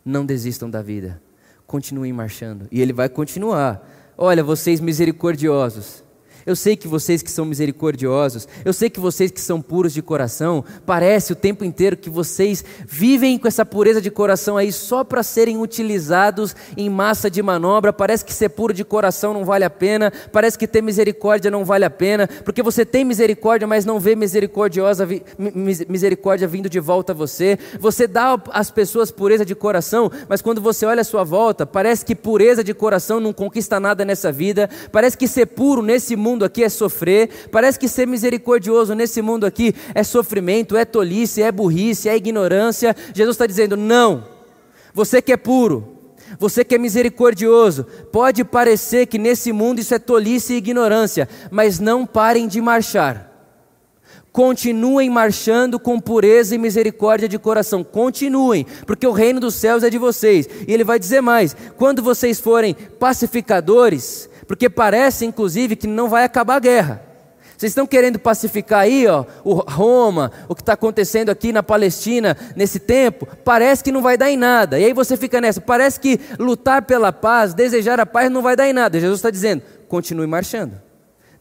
não 0.03 0.25
desistam 0.25 0.69
da 0.69 0.81
vida, 0.81 1.21
continuem 1.65 2.11
marchando. 2.11 2.67
E 2.69 2.81
ele 2.81 2.91
vai 2.91 3.07
continuar: 3.07 4.13
olha, 4.17 4.43
vocês 4.43 4.81
misericordiosos, 4.81 6.03
eu 6.45 6.55
sei 6.55 6.75
que 6.75 6.87
vocês 6.87 7.21
que 7.21 7.31
são 7.31 7.45
misericordiosos, 7.45 8.47
eu 8.63 8.73
sei 8.73 8.89
que 8.89 8.99
vocês 8.99 9.31
que 9.31 9.41
são 9.41 9.61
puros 9.61 9.93
de 9.93 10.01
coração, 10.01 10.63
parece 10.85 11.33
o 11.33 11.35
tempo 11.35 11.63
inteiro 11.63 11.97
que 11.97 12.09
vocês 12.09 12.63
vivem 12.87 13.37
com 13.37 13.47
essa 13.47 13.65
pureza 13.65 14.01
de 14.01 14.11
coração 14.11 14.57
aí 14.57 14.71
só 14.71 15.03
para 15.03 15.23
serem 15.23 15.57
utilizados 15.57 16.55
em 16.75 16.89
massa 16.89 17.29
de 17.29 17.41
manobra. 17.41 17.93
Parece 17.93 18.25
que 18.25 18.33
ser 18.33 18.49
puro 18.49 18.73
de 18.73 18.83
coração 18.83 19.33
não 19.33 19.45
vale 19.45 19.63
a 19.63 19.69
pena, 19.69 20.11
parece 20.31 20.57
que 20.57 20.67
ter 20.67 20.81
misericórdia 20.81 21.51
não 21.51 21.65
vale 21.65 21.85
a 21.85 21.89
pena, 21.89 22.27
porque 22.43 22.63
você 22.63 22.85
tem 22.85 23.03
misericórdia, 23.03 23.67
mas 23.67 23.85
não 23.85 23.99
vê 23.99 24.15
misericordiosa 24.15 25.07
misericórdia 25.37 26.47
vindo 26.47 26.69
de 26.69 26.79
volta 26.79 27.11
a 27.11 27.15
você. 27.15 27.57
Você 27.79 28.07
dá 28.07 28.41
às 28.51 28.71
pessoas 28.71 29.11
pureza 29.11 29.45
de 29.45 29.55
coração, 29.55 30.11
mas 30.27 30.41
quando 30.41 30.61
você 30.61 30.85
olha 30.85 31.01
a 31.01 31.05
sua 31.05 31.23
volta, 31.23 31.65
parece 31.65 32.05
que 32.05 32.15
pureza 32.15 32.63
de 32.63 32.73
coração 32.73 33.19
não 33.19 33.33
conquista 33.33 33.79
nada 33.79 34.05
nessa 34.05 34.31
vida. 34.31 34.69
Parece 34.91 35.17
que 35.17 35.27
ser 35.27 35.47
puro 35.47 35.81
nesse 35.81 36.15
mundo 36.15 36.30
mundo 36.31 36.45
aqui 36.45 36.63
é 36.63 36.69
sofrer, 36.69 37.49
parece 37.51 37.77
que 37.77 37.87
ser 37.87 38.07
misericordioso 38.07 38.95
nesse 38.95 39.21
mundo 39.21 39.45
aqui 39.45 39.75
é 39.93 40.03
sofrimento, 40.03 40.77
é 40.77 40.85
tolice, 40.85 41.41
é 41.41 41.51
burrice, 41.51 42.07
é 42.07 42.15
ignorância. 42.15 42.95
Jesus 43.13 43.35
está 43.35 43.45
dizendo: 43.45 43.75
não, 43.75 44.23
Você 44.93 45.21
que 45.21 45.33
é 45.33 45.37
puro, 45.37 45.97
você 46.39 46.63
que 46.63 46.75
é 46.75 46.77
misericordioso, 46.77 47.85
pode 48.11 48.43
parecer 48.43 49.07
que 49.07 49.17
nesse 49.17 49.51
mundo 49.51 49.79
isso 49.79 49.93
é 49.93 49.99
tolice 49.99 50.53
e 50.53 50.57
ignorância, 50.57 51.27
mas 51.49 51.79
não 51.79 52.05
parem 52.05 52.47
de 52.47 52.61
marchar. 52.61 53.29
Continuem 54.31 55.09
marchando 55.09 55.77
com 55.77 55.99
pureza 55.99 56.55
e 56.55 56.57
misericórdia 56.57 57.27
de 57.27 57.37
coração. 57.37 57.83
Continuem, 57.83 58.65
porque 58.87 59.05
o 59.05 59.11
reino 59.11 59.41
dos 59.41 59.55
céus 59.55 59.83
é 59.83 59.89
de 59.89 59.97
vocês. 59.97 60.47
E 60.65 60.73
ele 60.73 60.85
vai 60.85 60.97
dizer 60.97 61.19
mais: 61.19 61.53
quando 61.75 62.01
vocês 62.01 62.39
forem 62.39 62.73
pacificadores, 62.73 64.29
porque 64.51 64.69
parece 64.69 65.25
inclusive 65.25 65.77
que 65.77 65.87
não 65.87 66.09
vai 66.09 66.25
acabar 66.25 66.55
a 66.55 66.59
guerra. 66.59 67.01
Vocês 67.57 67.71
estão 67.71 67.87
querendo 67.87 68.19
pacificar 68.19 68.81
aí, 68.81 69.07
ó, 69.07 69.23
o 69.45 69.53
Roma, 69.53 70.29
o 70.49 70.53
que 70.53 70.61
está 70.61 70.73
acontecendo 70.73 71.29
aqui 71.29 71.53
na 71.53 71.63
Palestina 71.63 72.35
nesse 72.53 72.77
tempo? 72.77 73.25
Parece 73.45 73.81
que 73.81 73.93
não 73.93 74.01
vai 74.01 74.17
dar 74.17 74.29
em 74.29 74.35
nada. 74.35 74.77
E 74.77 74.83
aí 74.83 74.91
você 74.91 75.15
fica 75.15 75.39
nessa. 75.39 75.61
Parece 75.61 76.01
que 76.01 76.19
lutar 76.37 76.81
pela 76.81 77.13
paz, 77.13 77.53
desejar 77.53 77.97
a 77.97 78.05
paz, 78.05 78.29
não 78.29 78.41
vai 78.41 78.57
dar 78.57 78.67
em 78.67 78.73
nada. 78.73 78.99
Jesus 78.99 79.19
está 79.19 79.29
dizendo: 79.29 79.63
continue 79.87 80.27
marchando, 80.27 80.73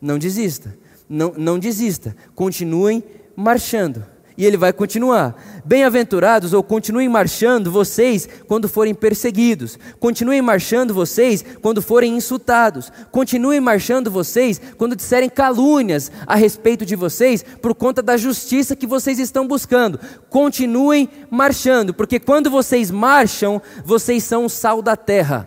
não 0.00 0.16
desista, 0.16 0.72
não, 1.08 1.34
não 1.36 1.58
desista, 1.58 2.14
continuem 2.36 3.02
marchando. 3.34 4.06
E 4.40 4.47
ele 4.47 4.56
vai 4.56 4.73
continuar. 4.73 5.37
Bem-aventurados, 5.66 6.54
ou 6.54 6.62
continuem 6.62 7.11
marchando 7.11 7.70
vocês 7.70 8.26
quando 8.49 8.70
forem 8.70 8.94
perseguidos. 8.94 9.78
Continuem 9.99 10.40
marchando 10.40 10.94
vocês 10.94 11.44
quando 11.61 11.82
forem 11.82 12.16
insultados. 12.16 12.90
Continuem 13.11 13.61
marchando 13.61 14.11
vocês 14.11 14.59
quando 14.78 14.97
disserem 14.97 15.28
calúnias 15.28 16.11
a 16.26 16.37
respeito 16.37 16.87
de 16.87 16.97
vocês 16.97 17.44
por 17.61 17.75
conta 17.75 18.02
da 18.02 18.16
justiça 18.16 18.75
que 18.75 18.87
vocês 18.87 19.18
estão 19.18 19.47
buscando. 19.47 20.00
Continuem 20.30 21.11
marchando, 21.28 21.92
porque 21.92 22.18
quando 22.18 22.49
vocês 22.49 22.90
marcham, 22.90 23.61
vocês 23.85 24.25
são 24.25 24.47
o 24.47 24.49
sal 24.49 24.80
da 24.80 24.97
terra. 24.97 25.47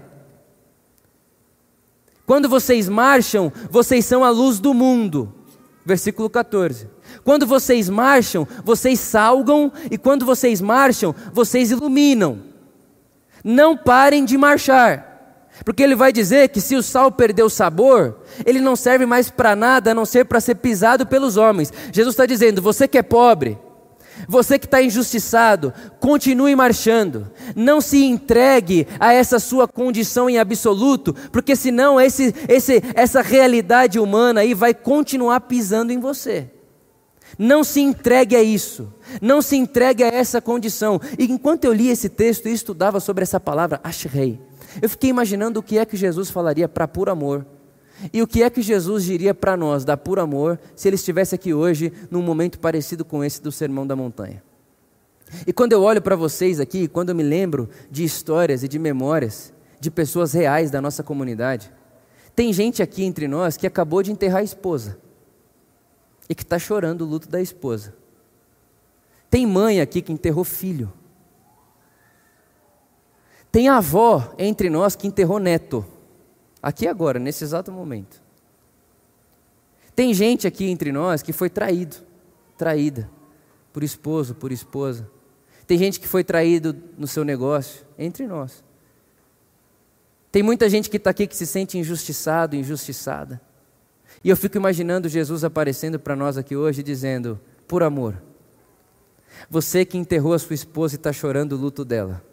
Quando 2.28 2.48
vocês 2.48 2.88
marcham, 2.88 3.52
vocês 3.72 4.06
são 4.06 4.24
a 4.24 4.30
luz 4.30 4.60
do 4.60 4.72
mundo. 4.72 5.34
Versículo 5.86 6.30
14. 6.30 6.88
Quando 7.24 7.46
vocês 7.46 7.90
marcham, 7.90 8.48
vocês 8.64 9.00
salgam, 9.00 9.72
e 9.92 9.98
quando 9.98 10.26
vocês 10.26 10.62
marcham, 10.62 11.14
vocês 11.34 11.72
iluminam. 11.72 12.40
Não 13.44 13.76
parem 13.76 14.24
de 14.24 14.38
marchar. 14.38 15.12
Porque 15.64 15.84
ele 15.84 15.96
vai 15.96 16.12
dizer 16.12 16.50
que 16.50 16.60
se 16.60 16.76
o 16.76 16.82
sal 16.82 17.12
perdeu 17.12 17.46
o 17.46 17.50
sabor, 17.50 18.22
ele 18.46 18.60
não 18.60 18.76
serve 18.76 19.06
mais 19.06 19.30
para 19.30 19.56
nada 19.56 19.92
a 19.92 19.94
não 19.94 20.06
ser 20.06 20.26
para 20.26 20.40
ser 20.40 20.56
pisado 20.56 21.06
pelos 21.06 21.38
homens. 21.38 21.72
Jesus 21.92 22.14
está 22.14 22.26
dizendo: 22.26 22.62
você 22.62 22.88
que 22.88 22.98
é 22.98 23.04
pobre, 23.04 23.58
você 24.28 24.58
que 24.60 24.66
está 24.66 24.82
injustiçado, 24.82 25.74
continue 26.00 26.56
marchando. 26.56 27.32
Não 27.56 27.82
se 27.82 28.04
entregue 28.04 28.88
a 29.00 29.14
essa 29.14 29.40
sua 29.40 29.68
condição 29.68 30.30
em 30.30 30.38
absoluto, 30.38 31.14
porque 31.32 31.56
senão 31.56 32.00
esse, 32.00 32.34
esse, 32.48 32.82
essa 32.94 33.22
realidade 33.22 34.00
humana 34.00 34.42
aí 34.42 34.54
vai 34.54 34.74
continuar 34.74 35.42
pisando 35.42 35.92
em 35.92 36.00
você. 36.00 36.50
Não 37.38 37.64
se 37.64 37.82
entregue 37.82 38.36
a 38.36 38.44
isso. 38.44 38.94
Não 39.22 39.42
se 39.42 39.56
entregue 39.56 40.04
a 40.04 40.08
essa 40.08 40.40
condição. 40.42 41.00
E 41.18 41.26
enquanto 41.26 41.66
eu 41.66 41.74
li 41.74 41.90
esse 41.90 42.10
texto 42.10 42.48
e 42.48 42.54
estudava 42.54 43.00
sobre 43.00 43.24
essa 43.24 43.40
palavra, 43.40 43.80
ashrei, 43.84 44.40
eu 44.82 44.90
fiquei 44.90 45.10
imaginando 45.10 45.60
o 45.60 45.64
que 45.64 45.78
é 45.78 45.86
que 45.86 45.98
Jesus 45.98 46.30
falaria 46.30 46.68
para 46.68 46.88
puro 46.88 47.12
amor. 47.12 47.46
E 48.12 48.22
o 48.22 48.28
que 48.28 48.44
é 48.44 48.50
que 48.50 48.62
Jesus 48.62 49.04
diria 49.04 49.34
para 49.34 49.56
nós, 49.56 49.86
da 49.86 49.96
puro 49.96 50.22
amor, 50.22 50.60
se 50.76 50.88
ele 50.88 50.96
estivesse 50.96 51.36
aqui 51.36 51.54
hoje, 51.54 51.92
num 52.10 52.22
momento 52.22 52.60
parecido 52.60 53.06
com 53.06 53.24
esse 53.24 53.42
do 53.42 53.52
Sermão 53.52 53.86
da 53.86 53.96
Montanha. 53.96 54.44
E 55.48 55.54
quando 55.54 55.74
eu 55.74 55.82
olho 55.82 56.02
para 56.02 56.16
vocês 56.16 56.60
aqui, 56.60 56.88
quando 56.88 57.10
eu 57.10 57.16
me 57.16 57.24
lembro 57.24 57.70
de 57.90 58.04
histórias 58.04 58.64
e 58.64 58.68
de 58.68 58.78
memórias 58.78 59.54
de 59.80 59.90
pessoas 59.92 60.34
reais 60.34 60.72
da 60.72 60.82
nossa 60.82 61.04
comunidade, 61.04 61.72
tem 62.36 62.52
gente 62.52 62.82
aqui 62.82 63.04
entre 63.04 63.28
nós 63.28 63.58
que 63.58 63.68
acabou 63.68 64.02
de 64.02 64.12
enterrar 64.12 64.40
a 64.40 64.44
esposa 64.44 64.98
e 66.30 66.34
que 66.34 66.44
está 66.44 66.58
chorando 66.58 67.02
o 67.02 67.06
luto 67.06 67.28
da 67.28 67.42
esposa. 67.42 67.94
Tem 69.30 69.46
mãe 69.46 69.82
aqui 69.82 70.02
que 70.02 70.12
enterrou 70.12 70.44
filho. 70.44 70.92
Tem 73.52 73.68
avó 73.68 74.34
entre 74.38 74.70
nós 74.70 74.96
que 74.96 75.08
enterrou 75.08 75.40
neto. 75.40 75.86
Aqui 76.64 76.88
agora, 76.88 77.20
nesse 77.20 77.44
exato 77.44 77.74
momento. 77.74 78.22
Tem 79.94 80.14
gente 80.14 80.48
aqui 80.48 80.66
entre 80.66 80.94
nós 80.94 81.22
que 81.22 81.34
foi 81.34 81.50
traído, 81.50 81.98
traída, 82.58 83.10
por 83.74 83.84
esposo, 83.84 84.34
por 84.34 84.50
esposa. 84.50 85.10
Tem 85.68 85.78
gente 85.78 86.00
que 86.00 86.08
foi 86.08 86.24
traído 86.24 86.74
no 86.98 87.06
seu 87.06 87.26
negócio, 87.26 87.86
entre 88.00 88.26
nós. 88.26 88.64
Tem 90.32 90.42
muita 90.42 90.70
gente 90.70 90.90
que 90.90 90.98
está 90.98 91.10
aqui 91.10 91.28
que 91.28 91.36
se 91.36 91.46
sente 91.46 91.78
injustiçado, 91.78 92.56
injustiçada. 92.56 93.42
E 94.24 94.30
eu 94.30 94.38
fico 94.38 94.58
imaginando 94.58 95.10
Jesus 95.10 95.44
aparecendo 95.44 96.00
para 96.00 96.16
nós 96.16 96.38
aqui 96.38 96.56
hoje 96.56 96.82
dizendo: 96.82 97.40
por 97.68 97.84
amor, 97.84 98.22
você 99.50 99.86
que 99.86 99.98
enterrou 99.98 100.34
a 100.34 100.40
sua 100.40 100.54
esposa 100.54 100.96
e 100.96 100.98
está 100.98 101.12
chorando 101.12 101.54
o 101.54 101.58
luto 101.58 101.84
dela, 101.84 102.24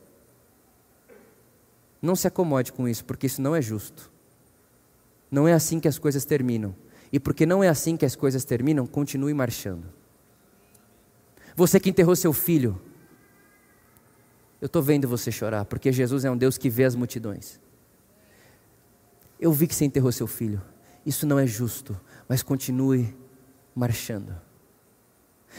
não 2.00 2.16
se 2.16 2.26
acomode 2.26 2.72
com 2.72 2.88
isso, 2.88 3.04
porque 3.04 3.26
isso 3.26 3.42
não 3.42 3.54
é 3.54 3.60
justo. 3.60 4.09
Não 5.30 5.46
é 5.46 5.52
assim 5.52 5.78
que 5.78 5.88
as 5.88 5.98
coisas 5.98 6.24
terminam. 6.24 6.74
E 7.12 7.18
porque 7.18 7.46
não 7.46 7.62
é 7.62 7.68
assim 7.68 7.96
que 7.96 8.04
as 8.04 8.16
coisas 8.16 8.44
terminam, 8.44 8.86
continue 8.86 9.34
marchando. 9.34 9.86
Você 11.56 11.78
que 11.78 11.90
enterrou 11.90 12.14
seu 12.16 12.32
filho, 12.32 12.80
eu 14.60 14.66
estou 14.66 14.82
vendo 14.82 15.08
você 15.08 15.32
chorar, 15.32 15.64
porque 15.64 15.90
Jesus 15.90 16.24
é 16.24 16.30
um 16.30 16.36
Deus 16.36 16.58
que 16.58 16.68
vê 16.68 16.84
as 16.84 16.94
multidões. 16.94 17.58
Eu 19.40 19.52
vi 19.52 19.66
que 19.66 19.74
você 19.74 19.84
enterrou 19.84 20.12
seu 20.12 20.26
filho. 20.26 20.60
Isso 21.04 21.26
não 21.26 21.38
é 21.38 21.46
justo, 21.46 21.98
mas 22.28 22.42
continue 22.42 23.16
marchando. 23.74 24.34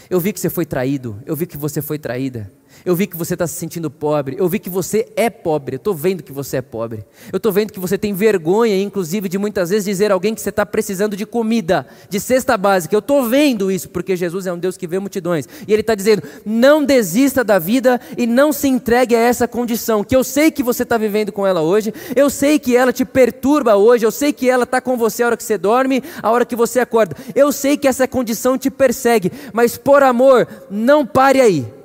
Eu 0.09 0.19
vi 0.19 0.31
que 0.31 0.39
você 0.39 0.49
foi 0.49 0.65
traído, 0.65 1.21
eu 1.25 1.35
vi 1.35 1.45
que 1.45 1.57
você 1.57 1.81
foi 1.81 1.97
traída. 1.97 2.51
Eu 2.85 2.95
vi 2.95 3.07
que 3.07 3.17
você 3.17 3.33
está 3.33 3.45
se 3.45 3.55
sentindo 3.55 3.89
pobre. 3.89 4.35
Eu 4.39 4.47
vi 4.47 4.59
que 4.59 4.69
você 4.69 5.07
é 5.15 5.29
pobre. 5.29 5.75
Eu 5.75 5.77
estou 5.77 5.93
vendo 5.93 6.23
que 6.23 6.31
você 6.31 6.57
é 6.57 6.61
pobre. 6.61 7.05
Eu 7.31 7.37
estou 7.37 7.51
vendo 7.51 7.71
que 7.71 7.79
você 7.79 7.97
tem 7.97 8.13
vergonha, 8.13 8.81
inclusive, 8.81 9.29
de 9.29 9.37
muitas 9.37 9.69
vezes 9.69 9.85
dizer 9.85 10.11
a 10.11 10.13
alguém 10.13 10.33
que 10.33 10.41
você 10.41 10.49
está 10.49 10.65
precisando 10.65 11.15
de 11.15 11.25
comida, 11.25 11.85
de 12.09 12.19
cesta 12.19 12.57
básica. 12.57 12.95
Eu 12.95 12.99
estou 12.99 13.27
vendo 13.27 13.71
isso, 13.71 13.89
porque 13.89 14.15
Jesus 14.15 14.47
é 14.47 14.53
um 14.53 14.57
Deus 14.57 14.77
que 14.77 14.87
vê 14.87 14.99
multidões. 14.99 15.47
E 15.67 15.71
Ele 15.71 15.81
está 15.81 15.95
dizendo: 15.95 16.23
não 16.45 16.83
desista 16.83 17.43
da 17.43 17.59
vida 17.59 17.99
e 18.17 18.25
não 18.25 18.51
se 18.51 18.67
entregue 18.67 19.15
a 19.15 19.19
essa 19.19 19.47
condição, 19.47 20.03
que 20.03 20.15
eu 20.15 20.23
sei 20.23 20.51
que 20.51 20.63
você 20.63 20.83
está 20.83 20.97
vivendo 20.97 21.31
com 21.31 21.45
ela 21.45 21.61
hoje. 21.61 21.93
Eu 22.15 22.29
sei 22.29 22.57
que 22.59 22.75
ela 22.75 22.91
te 22.91 23.05
perturba 23.05 23.75
hoje. 23.75 24.05
Eu 24.05 24.11
sei 24.11 24.33
que 24.33 24.49
ela 24.49 24.63
está 24.63 24.81
com 24.81 24.97
você 24.97 25.23
a 25.23 25.27
hora 25.27 25.37
que 25.37 25.43
você 25.43 25.57
dorme, 25.57 26.03
a 26.21 26.31
hora 26.31 26.45
que 26.45 26.55
você 26.55 26.79
acorda. 26.79 27.15
Eu 27.35 27.51
sei 27.51 27.77
que 27.77 27.87
essa 27.87 28.07
condição 28.07 28.57
te 28.57 28.69
persegue, 28.69 29.31
mas 29.53 29.77
por 29.77 30.03
amor, 30.03 30.47
não 30.69 31.05
pare 31.05 31.41
aí. 31.41 31.80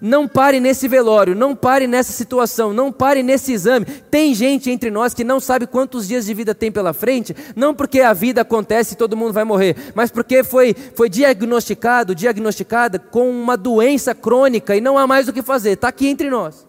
Não 0.00 0.28
pare 0.28 0.60
nesse 0.60 0.88
velório, 0.88 1.34
não 1.34 1.54
pare 1.54 1.86
nessa 1.86 2.12
situação, 2.12 2.72
não 2.72 2.92
pare 2.92 3.22
nesse 3.22 3.52
exame. 3.52 3.84
Tem 3.84 4.34
gente 4.34 4.70
entre 4.70 4.90
nós 4.90 5.14
que 5.14 5.24
não 5.24 5.40
sabe 5.40 5.66
quantos 5.66 6.08
dias 6.08 6.26
de 6.26 6.34
vida 6.34 6.54
tem 6.54 6.70
pela 6.70 6.92
frente, 6.92 7.34
não 7.54 7.74
porque 7.74 8.00
a 8.00 8.12
vida 8.12 8.42
acontece 8.42 8.94
e 8.94 8.96
todo 8.96 9.16
mundo 9.16 9.32
vai 9.32 9.44
morrer, 9.44 9.76
mas 9.94 10.10
porque 10.10 10.44
foi, 10.44 10.74
foi 10.94 11.08
diagnosticado, 11.08 12.14
diagnosticada 12.14 12.98
com 12.98 13.30
uma 13.30 13.56
doença 13.56 14.14
crônica 14.14 14.76
e 14.76 14.80
não 14.80 14.98
há 14.98 15.06
mais 15.06 15.28
o 15.28 15.32
que 15.32 15.42
fazer. 15.42 15.72
Está 15.72 15.88
aqui 15.88 16.08
entre 16.08 16.28
nós. 16.28 16.66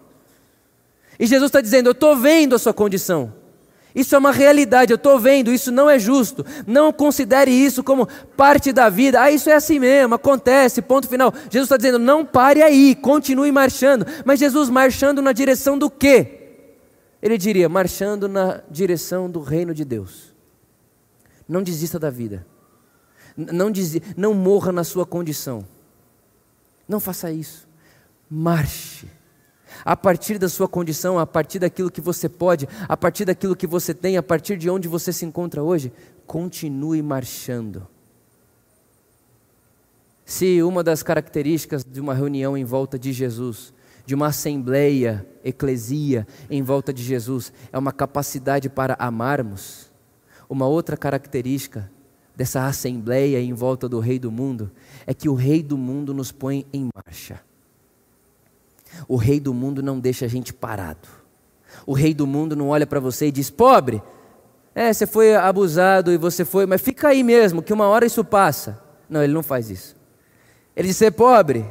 E 1.20 1.26
Jesus 1.26 1.50
está 1.50 1.62
dizendo: 1.62 1.88
Eu 1.88 1.94
estou 1.94 2.16
vendo 2.16 2.56
a 2.56 2.60
sua 2.60 2.74
condição. 2.74 3.34
Isso 3.98 4.14
é 4.14 4.18
uma 4.20 4.32
realidade, 4.32 4.94
eu 4.94 4.96
estou 4.96 5.20
vendo, 5.20 5.52
isso 5.52 5.72
não 5.72 5.90
é 5.90 5.98
justo. 5.98 6.46
Não 6.68 6.94
considere 6.94 7.50
isso 7.50 7.84
como 7.84 8.08
parte 8.38 8.72
da 8.72 8.90
vida. 8.90 9.20
Ah, 9.20 9.32
isso 9.32 9.50
é 9.50 9.56
assim 9.56 9.80
mesmo, 9.80 10.14
acontece, 10.14 10.84
ponto 10.84 11.08
final. 11.08 11.34
Jesus 11.50 11.64
está 11.64 11.78
dizendo, 11.78 11.98
não 11.98 12.24
pare 12.24 12.62
aí, 12.62 12.94
continue 12.94 13.52
marchando. 13.52 14.06
Mas 14.24 14.40
Jesus 14.40 14.70
marchando 14.70 15.20
na 15.20 15.32
direção 15.32 15.80
do 15.80 15.90
quê? 15.90 16.52
Ele 17.20 17.40
diria, 17.40 17.68
marchando 17.68 18.28
na 18.28 18.62
direção 18.70 19.28
do 19.28 19.42
reino 19.42 19.74
de 19.74 19.84
Deus. 19.84 20.32
Não 21.50 21.64
desista 21.64 21.98
da 21.98 22.12
vida. 22.12 22.46
Não, 23.36 23.72
desi 23.72 24.04
não 24.16 24.32
morra 24.32 24.72
na 24.72 24.84
sua 24.84 25.08
condição. 25.08 25.66
Não 26.88 27.00
faça 27.00 27.32
isso. 27.32 27.68
Marche 28.30 29.17
a 29.88 29.96
partir 29.96 30.38
da 30.38 30.50
sua 30.50 30.68
condição, 30.68 31.18
a 31.18 31.26
partir 31.26 31.60
daquilo 31.60 31.90
que 31.90 32.02
você 32.02 32.28
pode, 32.28 32.68
a 32.90 32.98
partir 32.98 33.24
daquilo 33.24 33.56
que 33.56 33.66
você 33.66 33.94
tem, 33.94 34.18
a 34.18 34.22
partir 34.22 34.58
de 34.58 34.70
onde 34.70 34.86
você 34.86 35.14
se 35.14 35.24
encontra 35.24 35.64
hoje, 35.64 35.94
continue 36.26 37.02
marchando. 37.02 37.88
Se 40.26 40.62
uma 40.62 40.84
das 40.84 41.02
características 41.02 41.86
de 41.86 42.02
uma 42.02 42.14
reunião 42.14 42.58
em 42.58 42.66
volta 42.66 43.00
de 43.00 43.14
Jesus, 43.14 43.74
de 44.06 44.14
uma 44.14 44.28
assembleia, 44.28 45.26
eclesia 45.42 46.28
em 46.50 46.62
volta 46.62 46.92
de 46.92 47.02
Jesus, 47.02 47.54
é 47.72 47.78
uma 47.78 47.94
capacidade 47.94 48.68
para 48.68 48.94
amarmos, 49.00 49.90
uma 50.50 50.68
outra 50.68 50.98
característica 50.98 51.90
dessa 52.36 52.68
assembleia 52.68 53.40
em 53.40 53.54
volta 53.54 53.88
do 53.88 54.02
Rei 54.02 54.20
do 54.20 54.34
mundo 54.34 54.70
é 55.06 55.14
que 55.14 55.30
o 55.30 55.34
Rei 55.34 55.64
do 55.64 55.78
mundo 55.78 56.14
nos 56.14 56.30
põe 56.30 56.66
em 56.74 56.90
marcha. 56.94 57.47
O 59.08 59.16
rei 59.16 59.40
do 59.40 59.54
mundo 59.54 59.82
não 59.82 60.00
deixa 60.00 60.26
a 60.26 60.28
gente 60.28 60.54
parado. 60.54 61.08
O 61.86 61.94
rei 61.94 62.14
do 62.14 62.28
mundo 62.28 62.56
não 62.56 62.70
olha 62.70 62.86
para 62.86 63.00
você 63.00 63.28
e 63.28 63.32
diz: 63.32 63.50
pobre, 63.50 64.02
é, 64.76 64.92
você 64.92 65.08
foi 65.08 65.36
abusado 65.36 66.12
e 66.12 66.18
você 66.18 66.46
foi, 66.46 66.66
mas 66.66 66.82
fica 66.82 67.10
aí 67.10 67.24
mesmo, 67.24 67.62
que 67.62 67.74
uma 67.74 67.88
hora 67.88 68.06
isso 68.06 68.24
passa. 68.24 68.82
Não, 69.10 69.24
ele 69.24 69.34
não 69.34 69.44
faz 69.44 69.70
isso. 69.70 69.96
Ele 70.76 70.90
diz: 70.90 70.98
ser 70.98 71.12
pobre, 71.12 71.66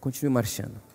continue 0.00 0.30
marchando. 0.30 0.88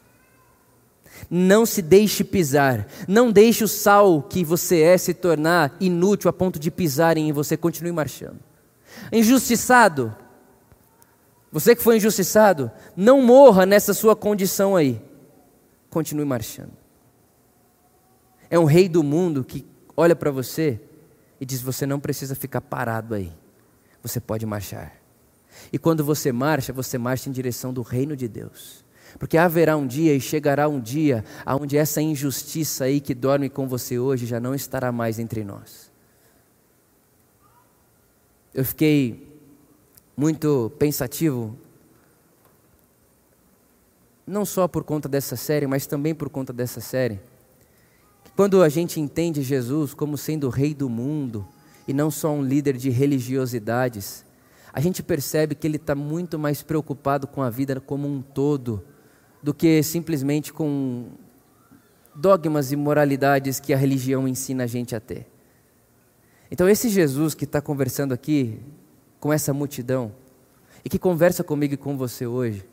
Não 1.29 1.65
se 1.65 1.81
deixe 1.81 2.23
pisar. 2.23 2.87
Não 3.07 3.31
deixe 3.31 3.63
o 3.63 3.67
sal 3.67 4.21
que 4.21 4.43
você 4.43 4.81
é 4.81 4.97
se 4.97 5.13
tornar 5.13 5.75
inútil 5.79 6.29
a 6.29 6.33
ponto 6.33 6.59
de 6.59 6.69
pisarem 6.69 7.29
em 7.29 7.31
você. 7.31 7.55
Continue 7.55 7.91
marchando. 7.91 8.39
Injustiçado. 9.11 10.15
Você 11.51 11.75
que 11.75 11.83
foi 11.83 11.97
injustiçado, 11.97 12.71
não 12.95 13.21
morra 13.21 13.65
nessa 13.65 13.93
sua 13.93 14.15
condição 14.15 14.75
aí. 14.75 14.99
Continue 15.93 16.25
marchando. 16.25 16.73
É 18.49 18.57
um 18.57 18.65
rei 18.65 18.89
do 18.89 19.03
mundo 19.03 19.43
que 19.43 19.63
olha 19.95 20.15
para 20.15 20.31
você 20.31 20.81
e 21.39 21.45
diz: 21.45 21.61
Você 21.61 21.85
não 21.85 21.99
precisa 21.99 22.33
ficar 22.33 22.61
parado 22.61 23.13
aí. 23.13 23.31
Você 24.01 24.19
pode 24.19 24.43
marchar. 24.43 24.95
E 25.71 25.77
quando 25.77 26.03
você 26.03 26.31
marcha, 26.31 26.73
você 26.73 26.97
marcha 26.97 27.29
em 27.29 27.31
direção 27.31 27.71
do 27.71 27.83
reino 27.83 28.15
de 28.15 28.27
Deus. 28.27 28.83
Porque 29.19 29.37
haverá 29.37 29.77
um 29.77 29.85
dia 29.85 30.15
e 30.15 30.19
chegará 30.19 30.67
um 30.67 30.79
dia 30.79 31.23
onde 31.45 31.77
essa 31.77 32.01
injustiça 32.01 32.85
aí 32.85 32.99
que 32.99 33.13
dorme 33.13 33.47
com 33.47 33.67
você 33.67 33.99
hoje 33.99 34.25
já 34.25 34.39
não 34.39 34.55
estará 34.55 34.91
mais 34.91 35.19
entre 35.19 35.43
nós. 35.43 35.91
Eu 38.51 38.65
fiquei 38.65 39.31
muito 40.17 40.71
pensativo, 40.79 41.55
não 44.25 44.45
só 44.45 44.67
por 44.67 44.83
conta 44.83 45.09
dessa 45.09 45.35
série, 45.35 45.67
mas 45.67 45.85
também 45.85 46.15
por 46.15 46.29
conta 46.29 46.53
dessa 46.53 46.79
série. 46.79 47.19
Quando 48.35 48.63
a 48.63 48.69
gente 48.69 48.99
entende 48.99 49.43
Jesus 49.43 49.93
como 49.93 50.17
sendo 50.17 50.47
o 50.47 50.49
rei 50.49 50.73
do 50.73 50.89
mundo 50.89 51.47
e 51.87 51.93
não 51.93 52.09
só 52.09 52.31
um 52.31 52.41
líder 52.41 52.77
de 52.77 52.89
religiosidades, 52.89 54.25
a 54.71 54.79
gente 54.79 55.03
percebe 55.03 55.53
que 55.53 55.67
ele 55.67 55.75
está 55.75 55.93
muito 55.93 56.39
mais 56.39 56.63
preocupado 56.63 57.27
com 57.27 57.43
a 57.43 57.49
vida 57.49 57.79
como 57.79 58.07
um 58.07 58.21
todo 58.21 58.83
do 59.41 59.53
que 59.53 59.83
simplesmente 59.83 60.51
com 60.51 61.09
dogmas 62.15 62.71
e 62.71 62.75
moralidades 62.75 63.59
que 63.59 63.73
a 63.73 63.77
religião 63.77 64.27
ensina 64.27 64.63
a 64.63 64.67
gente 64.67 64.95
a 64.95 64.99
ter. 64.99 65.27
Então, 66.49 66.67
esse 66.69 66.89
Jesus 66.89 67.35
que 67.35 67.43
está 67.45 67.61
conversando 67.61 68.13
aqui 68.13 68.59
com 69.19 69.31
essa 69.31 69.53
multidão 69.53 70.11
e 70.83 70.89
que 70.89 70.97
conversa 70.97 71.43
comigo 71.43 71.73
e 71.73 71.77
com 71.77 71.97
você 71.97 72.25
hoje, 72.25 72.65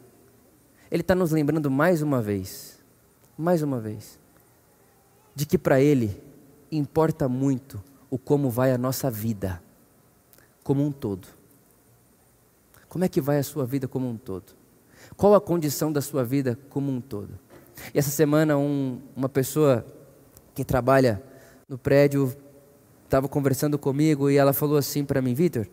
ele 0.90 1.02
está 1.02 1.14
nos 1.14 1.30
lembrando 1.30 1.70
mais 1.70 2.02
uma 2.02 2.20
vez, 2.20 2.78
mais 3.38 3.62
uma 3.62 3.78
vez, 3.78 4.18
de 5.34 5.46
que 5.46 5.56
para 5.56 5.80
ele 5.80 6.20
importa 6.70 7.28
muito 7.28 7.82
o 8.10 8.18
como 8.18 8.50
vai 8.50 8.72
a 8.72 8.78
nossa 8.78 9.10
vida, 9.10 9.62
como 10.64 10.84
um 10.84 10.90
todo. 10.90 11.28
Como 12.88 13.04
é 13.04 13.08
que 13.08 13.20
vai 13.20 13.38
a 13.38 13.42
sua 13.42 13.64
vida 13.64 13.86
como 13.86 14.08
um 14.08 14.16
todo? 14.16 14.52
Qual 15.16 15.34
a 15.34 15.40
condição 15.40 15.92
da 15.92 16.00
sua 16.00 16.24
vida 16.24 16.58
como 16.68 16.90
um 16.90 17.00
todo? 17.00 17.38
E 17.94 17.98
essa 17.98 18.10
semana, 18.10 18.58
um, 18.58 19.00
uma 19.16 19.28
pessoa 19.28 19.86
que 20.54 20.64
trabalha 20.64 21.22
no 21.68 21.78
prédio 21.78 22.34
estava 23.04 23.28
conversando 23.28 23.78
comigo 23.78 24.28
e 24.28 24.36
ela 24.36 24.52
falou 24.52 24.76
assim 24.76 25.04
para 25.04 25.22
mim: 25.22 25.34
Vitor, 25.34 25.66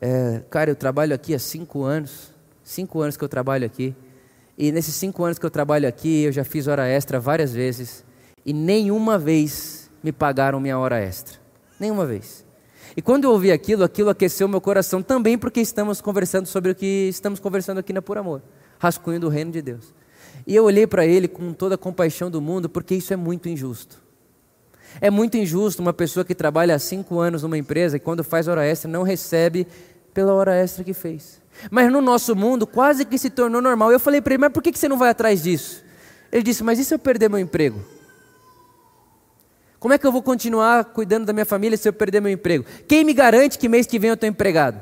é, 0.00 0.42
cara, 0.50 0.70
eu 0.70 0.76
trabalho 0.76 1.14
aqui 1.14 1.32
há 1.32 1.38
cinco 1.38 1.84
anos, 1.84 2.34
cinco 2.64 3.00
anos 3.00 3.16
que 3.16 3.22
eu 3.22 3.28
trabalho 3.28 3.64
aqui, 3.64 3.94
e 4.62 4.70
nesses 4.70 4.94
cinco 4.94 5.24
anos 5.24 5.40
que 5.40 5.44
eu 5.44 5.50
trabalho 5.50 5.88
aqui, 5.88 6.22
eu 6.22 6.30
já 6.30 6.44
fiz 6.44 6.68
hora 6.68 6.86
extra 6.86 7.18
várias 7.18 7.52
vezes, 7.52 8.04
e 8.46 8.52
nenhuma 8.52 9.18
vez 9.18 9.90
me 10.00 10.12
pagaram 10.12 10.60
minha 10.60 10.78
hora 10.78 11.00
extra. 11.00 11.40
Nenhuma 11.80 12.06
vez. 12.06 12.46
E 12.96 13.02
quando 13.02 13.24
eu 13.24 13.32
ouvi 13.32 13.50
aquilo, 13.50 13.82
aquilo 13.82 14.08
aqueceu 14.08 14.46
meu 14.46 14.60
coração 14.60 15.02
também 15.02 15.36
porque 15.36 15.60
estamos 15.60 16.00
conversando 16.00 16.46
sobre 16.46 16.70
o 16.70 16.76
que 16.76 17.08
estamos 17.08 17.40
conversando 17.40 17.78
aqui 17.78 17.92
na 17.92 18.00
Por 18.00 18.16
Amor 18.16 18.40
rascunho 18.78 19.18
do 19.18 19.28
reino 19.28 19.50
de 19.50 19.62
Deus. 19.62 19.92
E 20.46 20.54
eu 20.54 20.64
olhei 20.64 20.86
para 20.86 21.04
ele 21.04 21.26
com 21.26 21.52
toda 21.52 21.74
a 21.74 21.78
compaixão 21.78 22.30
do 22.30 22.40
mundo, 22.40 22.68
porque 22.68 22.94
isso 22.94 23.12
é 23.12 23.16
muito 23.16 23.48
injusto. 23.48 24.00
É 25.00 25.10
muito 25.10 25.36
injusto 25.36 25.82
uma 25.82 25.92
pessoa 25.92 26.24
que 26.24 26.36
trabalha 26.36 26.76
há 26.76 26.78
cinco 26.78 27.18
anos 27.18 27.42
numa 27.42 27.58
empresa 27.58 27.96
e 27.96 28.00
quando 28.00 28.22
faz 28.22 28.46
hora 28.46 28.64
extra 28.64 28.88
não 28.88 29.02
recebe 29.02 29.66
pela 30.12 30.32
hora 30.32 30.54
extra 30.54 30.84
que 30.84 30.94
fez. 30.94 31.40
Mas 31.70 31.90
no 31.90 32.00
nosso 32.00 32.34
mundo 32.34 32.66
quase 32.66 33.04
que 33.04 33.18
se 33.18 33.30
tornou 33.30 33.60
normal. 33.60 33.92
Eu 33.92 34.00
falei 34.00 34.20
para 34.20 34.34
ele, 34.34 34.40
mas 34.40 34.52
por 34.52 34.62
que 34.62 34.76
você 34.76 34.88
não 34.88 34.98
vai 34.98 35.10
atrás 35.10 35.42
disso? 35.42 35.84
Ele 36.30 36.42
disse, 36.42 36.62
mas 36.64 36.78
e 36.78 36.84
se 36.84 36.94
eu 36.94 36.98
perder 36.98 37.28
meu 37.28 37.38
emprego? 37.38 37.84
Como 39.78 39.92
é 39.92 39.98
que 39.98 40.06
eu 40.06 40.12
vou 40.12 40.22
continuar 40.22 40.84
cuidando 40.86 41.26
da 41.26 41.32
minha 41.32 41.44
família 41.44 41.76
se 41.76 41.88
eu 41.88 41.92
perder 41.92 42.20
meu 42.20 42.32
emprego? 42.32 42.64
Quem 42.86 43.04
me 43.04 43.12
garante 43.12 43.58
que 43.58 43.68
mês 43.68 43.86
que 43.86 43.98
vem 43.98 44.08
eu 44.08 44.14
estou 44.14 44.28
empregado? 44.28 44.80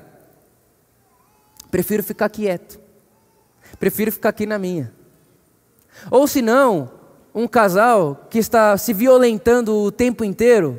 Prefiro 1.71 2.03
ficar 2.03 2.29
quieto. 2.29 2.79
Prefiro 3.79 4.12
ficar 4.12 4.29
aqui 4.29 4.45
na 4.47 4.59
minha. 4.59 4.93
Ou 6.11 6.27
se 6.27 6.43
não, 6.43 6.90
um 7.35 7.49
casal 7.49 8.27
que 8.31 8.38
está 8.38 8.77
se 8.77 8.93
violentando 8.93 9.75
o 9.75 9.90
tempo 9.90 10.25
inteiro 10.25 10.79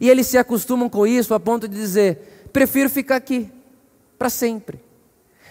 e 0.00 0.08
eles 0.08 0.26
se 0.26 0.36
acostumam 0.38 0.88
com 0.88 1.06
isso 1.06 1.32
a 1.34 1.40
ponto 1.40 1.68
de 1.68 1.76
dizer: 1.76 2.48
prefiro 2.52 2.90
ficar 2.90 3.16
aqui 3.16 3.50
para 4.20 4.28
sempre. 4.28 4.78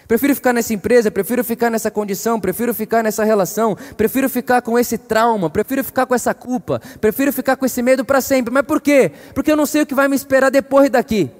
Prefiro 0.06 0.32
ficar 0.32 0.52
nessa 0.52 0.72
empresa, 0.72 1.10
prefiro 1.10 1.42
ficar 1.42 1.70
nessa 1.70 1.90
condição, 1.90 2.38
prefiro 2.38 2.72
ficar 2.72 3.02
nessa 3.02 3.24
relação, 3.24 3.76
prefiro 3.96 4.28
ficar 4.28 4.62
com 4.62 4.78
esse 4.78 4.96
trauma, 4.96 5.50
prefiro 5.50 5.82
ficar 5.82 6.06
com 6.06 6.14
essa 6.14 6.32
culpa, 6.32 6.80
prefiro 7.00 7.32
ficar 7.32 7.56
com 7.56 7.66
esse 7.66 7.82
medo 7.82 8.04
para 8.04 8.20
sempre. 8.20 8.54
Mas 8.54 8.62
por 8.64 8.80
quê? 8.80 9.10
Porque 9.34 9.50
eu 9.50 9.56
não 9.56 9.66
sei 9.66 9.82
o 9.82 9.86
que 9.86 9.94
vai 9.94 10.06
me 10.06 10.14
esperar 10.14 10.50
depois 10.50 10.88
daqui. 10.88 11.32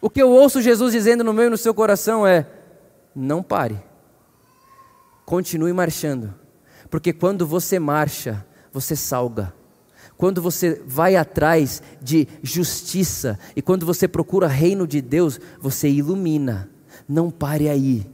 O 0.00 0.08
que 0.08 0.22
eu 0.22 0.30
ouço 0.30 0.62
Jesus 0.62 0.92
dizendo 0.92 1.22
no 1.22 1.34
meu 1.34 1.48
e 1.48 1.50
no 1.50 1.58
seu 1.58 1.74
coração 1.74 2.26
é: 2.26 2.46
não 3.14 3.42
pare. 3.42 3.78
Continue 5.26 5.74
marchando, 5.74 6.34
porque 6.88 7.12
quando 7.12 7.46
você 7.46 7.78
marcha, 7.78 8.46
você 8.72 8.96
salga. 8.96 9.52
Quando 10.22 10.40
você 10.40 10.80
vai 10.86 11.16
atrás 11.16 11.82
de 12.00 12.28
justiça 12.44 13.36
e 13.56 13.60
quando 13.60 13.84
você 13.84 14.06
procura 14.06 14.46
reino 14.46 14.86
de 14.86 15.00
Deus, 15.00 15.40
você 15.60 15.88
ilumina. 15.88 16.70
Não 17.08 17.28
pare 17.28 17.68
aí. 17.68 18.06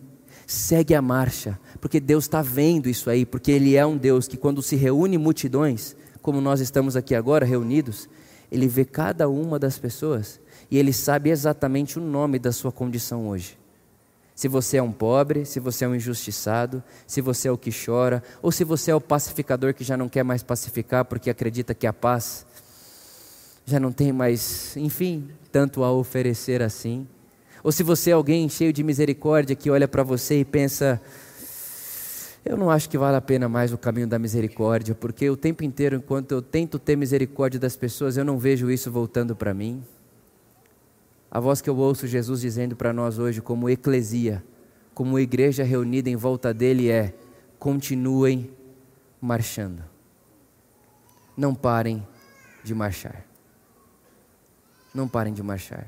Segue 0.47 0.95
a 0.95 1.03
marcha, 1.03 1.61
porque 1.83 2.01
Deus 2.01 2.25
está 2.25 2.41
vendo 2.41 2.89
isso 2.89 3.11
aí, 3.11 3.27
porque 3.27 3.53
Ele 3.53 3.77
é 3.77 3.85
um 3.85 3.99
Deus 3.99 4.27
que, 4.27 4.39
quando 4.39 4.63
se 4.63 4.75
reúne 4.75 5.19
multidões, 5.19 5.95
como 6.23 6.41
nós 6.41 6.61
estamos 6.61 6.97
aqui 6.97 7.15
agora 7.15 7.45
reunidos, 7.45 8.09
Ele 8.51 8.67
vê 8.67 8.87
cada 8.87 9.29
uma 9.29 9.59
das 9.59 9.79
pessoas 9.79 10.41
e 10.71 10.79
Ele 10.79 10.95
sabe 10.95 11.29
exatamente 11.29 11.99
o 11.99 12.03
nome 12.03 12.39
da 12.39 12.53
sua 12.53 12.73
condição 12.73 13.29
hoje 13.29 13.59
se 14.39 14.47
você 14.47 14.77
é 14.77 14.83
um 14.85 14.93
pobre, 14.93 15.45
se 15.45 15.59
você 15.59 15.85
é 15.85 15.89
um 15.89 15.97
injustiçado, 15.97 16.81
se 17.09 17.21
você 17.21 17.49
é 17.49 17.51
o 17.51 17.59
que 17.59 17.73
chora, 17.73 18.23
ou 18.41 18.53
se 18.53 18.63
você 18.63 18.93
é 18.93 18.95
o 18.95 19.01
pacificador 19.01 19.75
que 19.75 19.83
já 19.83 19.97
não 19.97 20.09
quer 20.09 20.23
mais 20.23 20.45
pacificar 20.45 21.05
porque 21.05 21.29
acredita 21.29 21.75
que 21.75 21.89
a 21.89 21.93
paz 21.93 22.47
já 23.67 23.81
não 23.81 23.91
tem 23.91 24.13
mais, 24.13 24.77
enfim, 24.77 25.29
tanto 25.51 25.83
a 25.83 25.91
oferecer 25.91 26.63
assim. 26.63 27.05
Ou 27.65 27.73
se 27.73 27.83
você 27.83 28.11
é 28.11 28.13
alguém 28.13 28.49
cheio 28.49 28.73
de 28.73 28.85
misericórdia 28.85 29.57
que 29.57 29.73
olha 29.73 29.89
para 29.89 30.05
você 30.05 30.39
e 30.39 30.45
pensa: 30.45 31.03
eu 32.45 32.57
não 32.57 32.71
acho 32.71 32.89
que 32.89 32.97
vale 32.97 33.17
a 33.17 33.21
pena 33.21 33.49
mais 33.49 33.73
o 33.73 33.77
caminho 33.77 34.07
da 34.07 34.21
misericórdia, 34.21 34.95
porque 34.95 35.29
o 35.29 35.37
tempo 35.37 35.65
inteiro, 35.65 35.97
enquanto 35.97 36.31
eu 36.31 36.41
tento 36.41 36.79
ter 36.79 36.95
misericórdia 36.95 37.59
das 37.59 37.75
pessoas, 37.75 38.17
eu 38.17 38.25
não 38.25 38.39
vejo 38.39 38.71
isso 38.71 38.89
voltando 38.89 39.35
para 39.35 39.53
mim. 39.53 39.83
A 41.31 41.41
voz 41.41 41.61
que 41.61 41.69
eu 41.69 41.77
ouço 41.77 42.07
Jesus 42.07 42.41
dizendo 42.41 42.75
para 42.75 42.93
nós 42.93 43.19
hoje, 43.19 43.43
como 43.43 43.69
eclesia, 43.69 44.43
como 44.95 45.19
igreja 45.19 45.63
reunida 45.63 46.09
em 46.09 46.17
volta 46.17 46.55
dele, 46.55 46.91
é: 46.91 47.15
continuem 47.59 48.51
marchando. 49.21 49.85
Não 51.37 51.55
parem 51.55 52.07
de 52.65 52.75
marchar. 52.75 53.25
Não 54.95 55.07
parem 55.07 55.33
de 55.33 55.43
marchar. 55.43 55.87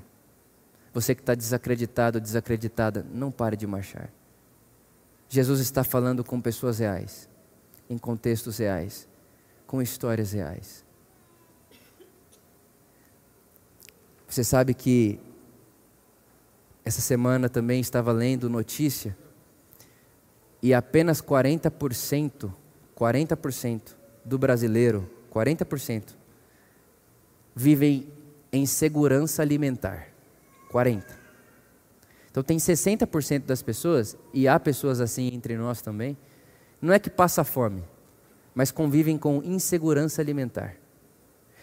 Você 0.92 1.14
que 1.14 1.22
está 1.22 1.34
desacreditado, 1.34 2.20
desacreditada, 2.20 3.06
não 3.12 3.30
pare 3.30 3.56
de 3.56 3.66
marchar. 3.66 4.10
Jesus 5.28 5.60
está 5.60 5.82
falando 5.84 6.22
com 6.24 6.40
pessoas 6.40 6.80
reais, 6.80 7.28
em 7.88 7.96
contextos 7.96 8.58
reais, 8.58 9.08
com 9.66 9.80
histórias 9.80 10.32
reais. 10.32 10.84
Você 14.28 14.44
sabe 14.44 14.74
que 14.74 15.20
essa 16.90 17.00
semana 17.00 17.48
também 17.48 17.80
estava 17.80 18.10
lendo 18.10 18.50
notícia 18.50 19.16
e 20.60 20.74
apenas 20.74 21.22
40%, 21.22 22.52
40% 22.98 23.80
do 24.24 24.36
brasileiro, 24.36 25.08
40% 25.32 26.16
vivem 27.54 28.08
em 28.52 28.66
segurança 28.66 29.40
alimentar. 29.40 30.08
40. 30.72 31.06
Então 32.28 32.42
tem 32.42 32.56
60% 32.56 33.44
das 33.44 33.62
pessoas, 33.62 34.16
e 34.34 34.48
há 34.48 34.58
pessoas 34.58 35.00
assim 35.00 35.32
entre 35.32 35.56
nós 35.56 35.80
também, 35.80 36.16
não 36.82 36.92
é 36.92 36.98
que 36.98 37.08
passa 37.08 37.44
fome, 37.44 37.84
mas 38.52 38.72
convivem 38.72 39.16
com 39.16 39.40
insegurança 39.44 40.20
alimentar. 40.20 40.74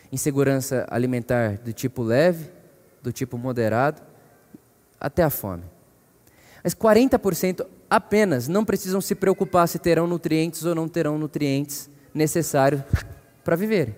Insegurança 0.09 0.87
alimentar 0.89 1.57
do 1.57 1.73
tipo 1.73 2.01
leve, 2.01 2.49
do 3.03 3.11
tipo 3.11 3.37
moderado, 3.37 4.01
até 4.99 5.23
a 5.23 5.29
fome. 5.29 5.63
Mas 6.63 6.73
40% 6.73 7.65
apenas 7.89 8.47
não 8.47 8.65
precisam 8.65 8.99
se 8.99 9.15
preocupar 9.15 9.67
se 9.67 9.79
terão 9.79 10.07
nutrientes 10.07 10.65
ou 10.65 10.75
não 10.75 10.87
terão 10.87 11.17
nutrientes 11.17 11.89
necessários 12.13 12.81
para 13.43 13.55
viver. 13.55 13.95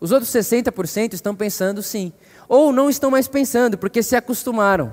Os 0.00 0.10
outros 0.10 0.30
60% 0.32 1.12
estão 1.12 1.34
pensando 1.34 1.82
sim, 1.82 2.12
ou 2.48 2.72
não 2.72 2.90
estão 2.90 3.10
mais 3.10 3.28
pensando 3.28 3.78
porque 3.78 4.02
se 4.02 4.16
acostumaram, 4.16 4.92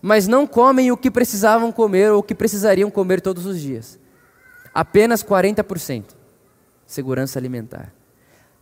mas 0.00 0.28
não 0.28 0.46
comem 0.46 0.92
o 0.92 0.96
que 0.96 1.10
precisavam 1.10 1.72
comer 1.72 2.12
ou 2.12 2.20
o 2.20 2.22
que 2.22 2.34
precisariam 2.34 2.90
comer 2.90 3.20
todos 3.20 3.46
os 3.46 3.60
dias. 3.60 3.98
Apenas 4.72 5.24
40% 5.24 6.18
segurança 6.88 7.38
alimentar. 7.38 7.92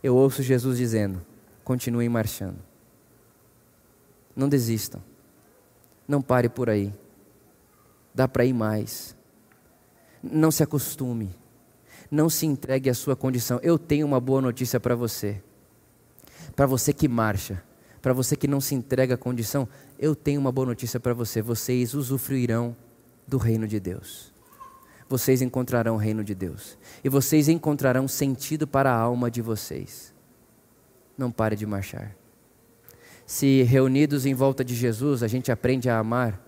Eu 0.03 0.15
ouço 0.15 0.43
Jesus 0.43 0.77
dizendo: 0.77 1.25
continuem 1.63 2.09
marchando. 2.09 2.57
Não 4.35 4.47
desistam. 4.47 5.01
Não 6.07 6.21
pare 6.21 6.47
por 6.47 6.69
aí. 6.69 6.93
Dá 8.13 8.27
para 8.27 8.45
ir 8.45 8.53
mais. 8.53 9.15
Não 10.23 10.49
se 10.49 10.63
acostume. 10.63 11.35
Não 12.09 12.29
se 12.29 12.45
entregue 12.45 12.89
à 12.89 12.93
sua 12.93 13.15
condição. 13.15 13.59
Eu 13.61 13.77
tenho 13.77 14.07
uma 14.07 14.19
boa 14.19 14.41
notícia 14.41 14.79
para 14.79 14.95
você. 14.95 15.41
Para 16.55 16.65
você 16.65 16.93
que 16.93 17.07
marcha, 17.07 17.61
para 18.01 18.13
você 18.13 18.35
que 18.35 18.47
não 18.47 18.61
se 18.61 18.73
entrega 18.73 19.15
à 19.15 19.17
condição, 19.17 19.67
eu 19.99 20.15
tenho 20.15 20.39
uma 20.39 20.51
boa 20.51 20.67
notícia 20.67 20.99
para 20.99 21.13
você. 21.13 21.41
Vocês 21.41 21.93
usufruirão 21.93 22.75
do 23.27 23.37
reino 23.37 23.67
de 23.67 23.79
Deus. 23.79 24.33
Vocês 25.09 25.41
encontrarão 25.41 25.95
o 25.95 25.97
reino 25.97 26.23
de 26.23 26.33
Deus. 26.33 26.77
E 27.03 27.09
vocês 27.09 27.47
encontrarão 27.49 28.07
sentido 28.07 28.67
para 28.67 28.91
a 28.91 28.97
alma 28.97 29.29
de 29.29 29.41
vocês. 29.41 30.13
Não 31.17 31.31
pare 31.31 31.55
de 31.55 31.65
marchar. 31.65 32.15
Se 33.27 33.61
reunidos 33.63 34.25
em 34.25 34.33
volta 34.33 34.63
de 34.63 34.73
Jesus 34.73 35.21
a 35.21 35.27
gente 35.27 35.51
aprende 35.51 35.89
a 35.89 35.99
amar, 35.99 36.41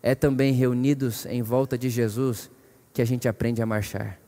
é 0.00 0.14
também 0.14 0.52
reunidos 0.52 1.26
em 1.26 1.42
volta 1.42 1.76
de 1.76 1.90
Jesus 1.90 2.48
que 2.92 3.02
a 3.02 3.04
gente 3.04 3.26
aprende 3.26 3.60
a 3.60 3.66
marchar. 3.66 4.20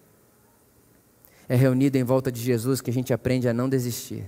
É 1.48 1.54
reunido 1.54 1.96
em 1.96 2.02
volta 2.02 2.32
de 2.32 2.42
Jesus 2.42 2.80
que 2.80 2.90
a 2.90 2.92
gente 2.92 3.14
aprende 3.14 3.48
a 3.48 3.54
não 3.54 3.68
desistir. 3.68 4.24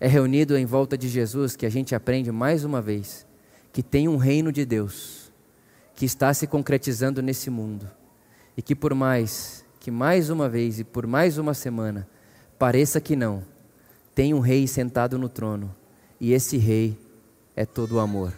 É 0.00 0.08
reunido 0.08 0.58
em 0.58 0.66
volta 0.66 0.98
de 0.98 1.08
Jesus 1.08 1.54
que 1.54 1.64
a 1.64 1.70
gente 1.70 1.94
aprende 1.94 2.32
mais 2.32 2.64
uma 2.64 2.82
vez 2.82 3.24
que 3.72 3.80
tem 3.82 4.08
um 4.08 4.16
reino 4.16 4.50
de 4.50 4.64
Deus 4.64 5.30
que 5.94 6.04
está 6.04 6.34
se 6.34 6.48
concretizando 6.48 7.22
nesse 7.22 7.48
mundo 7.48 7.88
e 8.56 8.62
que 8.62 8.74
por 8.74 8.92
mais 8.92 9.64
que 9.78 9.90
mais 9.92 10.30
uma 10.30 10.48
vez 10.48 10.80
e 10.80 10.84
por 10.84 11.06
mais 11.06 11.38
uma 11.38 11.54
semana 11.54 12.08
pareça 12.58 13.00
que 13.00 13.14
não, 13.14 13.44
tem 14.16 14.34
um 14.34 14.40
rei 14.40 14.66
sentado 14.66 15.16
no 15.16 15.28
trono 15.28 15.78
e 16.20 16.32
esse 16.32 16.56
rei 16.56 16.96
é 17.56 17.64
todo 17.64 17.96
o 17.96 18.00
amor. 18.00 18.32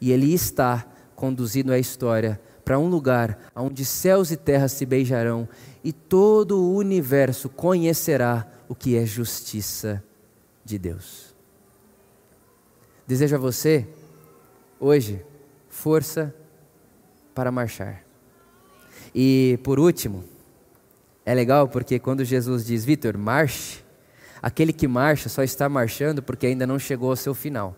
E 0.00 0.12
ele 0.12 0.32
está 0.32 0.86
conduzindo 1.14 1.72
a 1.72 1.78
história 1.78 2.40
para 2.64 2.78
um 2.78 2.88
lugar 2.88 3.50
onde 3.54 3.84
céus 3.84 4.30
e 4.30 4.36
terras 4.36 4.72
se 4.72 4.84
beijarão 4.84 5.48
e 5.82 5.92
todo 5.92 6.60
o 6.60 6.74
universo 6.74 7.48
conhecerá 7.48 8.46
o 8.68 8.74
que 8.74 8.96
é 8.96 9.06
justiça 9.06 10.02
de 10.64 10.78
Deus. 10.78 11.34
Desejo 13.06 13.36
a 13.36 13.38
você, 13.38 13.86
hoje, 14.80 15.24
força 15.68 16.34
para 17.32 17.52
marchar. 17.52 18.04
E 19.14 19.60
por 19.62 19.78
último, 19.78 20.24
é 21.24 21.32
legal 21.32 21.68
porque 21.68 22.00
quando 22.00 22.24
Jesus 22.24 22.66
diz, 22.66 22.84
Vitor, 22.84 23.16
marche, 23.16 23.85
aquele 24.42 24.72
que 24.72 24.86
marcha 24.86 25.28
só 25.28 25.42
está 25.42 25.68
marchando 25.68 26.22
porque 26.22 26.46
ainda 26.46 26.66
não 26.66 26.78
chegou 26.78 27.10
ao 27.10 27.16
seu 27.16 27.34
final. 27.34 27.76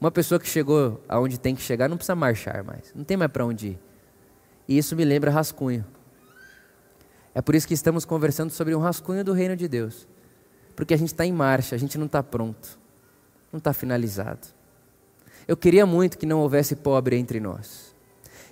Uma 0.00 0.10
pessoa 0.10 0.38
que 0.38 0.46
chegou 0.46 1.02
aonde 1.08 1.38
tem 1.38 1.54
que 1.54 1.62
chegar 1.62 1.88
não 1.88 1.96
precisa 1.96 2.14
marchar 2.14 2.62
mais, 2.62 2.92
não 2.94 3.04
tem 3.04 3.16
mais 3.16 3.30
para 3.30 3.44
onde 3.44 3.68
ir. 3.68 3.78
E 4.68 4.76
isso 4.76 4.94
me 4.96 5.04
lembra 5.04 5.30
rascunho. 5.30 5.84
É 7.34 7.42
por 7.42 7.54
isso 7.54 7.66
que 7.66 7.74
estamos 7.74 8.04
conversando 8.04 8.50
sobre 8.50 8.74
um 8.74 8.78
rascunho 8.78 9.24
do 9.24 9.32
reino 9.32 9.56
de 9.56 9.66
Deus. 9.66 10.06
Porque 10.76 10.94
a 10.94 10.96
gente 10.96 11.08
está 11.08 11.24
em 11.24 11.32
marcha, 11.32 11.74
a 11.74 11.78
gente 11.78 11.98
não 11.98 12.06
está 12.06 12.22
pronto, 12.22 12.78
não 13.52 13.58
está 13.58 13.72
finalizado. 13.72 14.48
Eu 15.46 15.56
queria 15.56 15.84
muito 15.84 16.16
que 16.16 16.26
não 16.26 16.40
houvesse 16.40 16.74
pobre 16.76 17.16
entre 17.16 17.40
nós. 17.40 17.94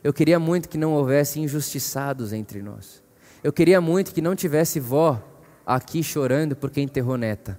Eu 0.05 0.13
queria 0.13 0.39
muito 0.39 0.69
que 0.69 0.77
não 0.77 0.93
houvesse 0.93 1.41
injustiçados 1.41 2.33
entre 2.33 2.61
nós. 2.61 3.03
Eu 3.43 3.53
queria 3.53 3.81
muito 3.81 4.13
que 4.13 4.21
não 4.21 4.35
tivesse 4.35 4.79
vó 4.79 5.23
aqui 5.67 6.03
chorando 6.03 6.57
porque 6.57 6.81
enterrou 6.81 7.17
neta. 7.17 7.59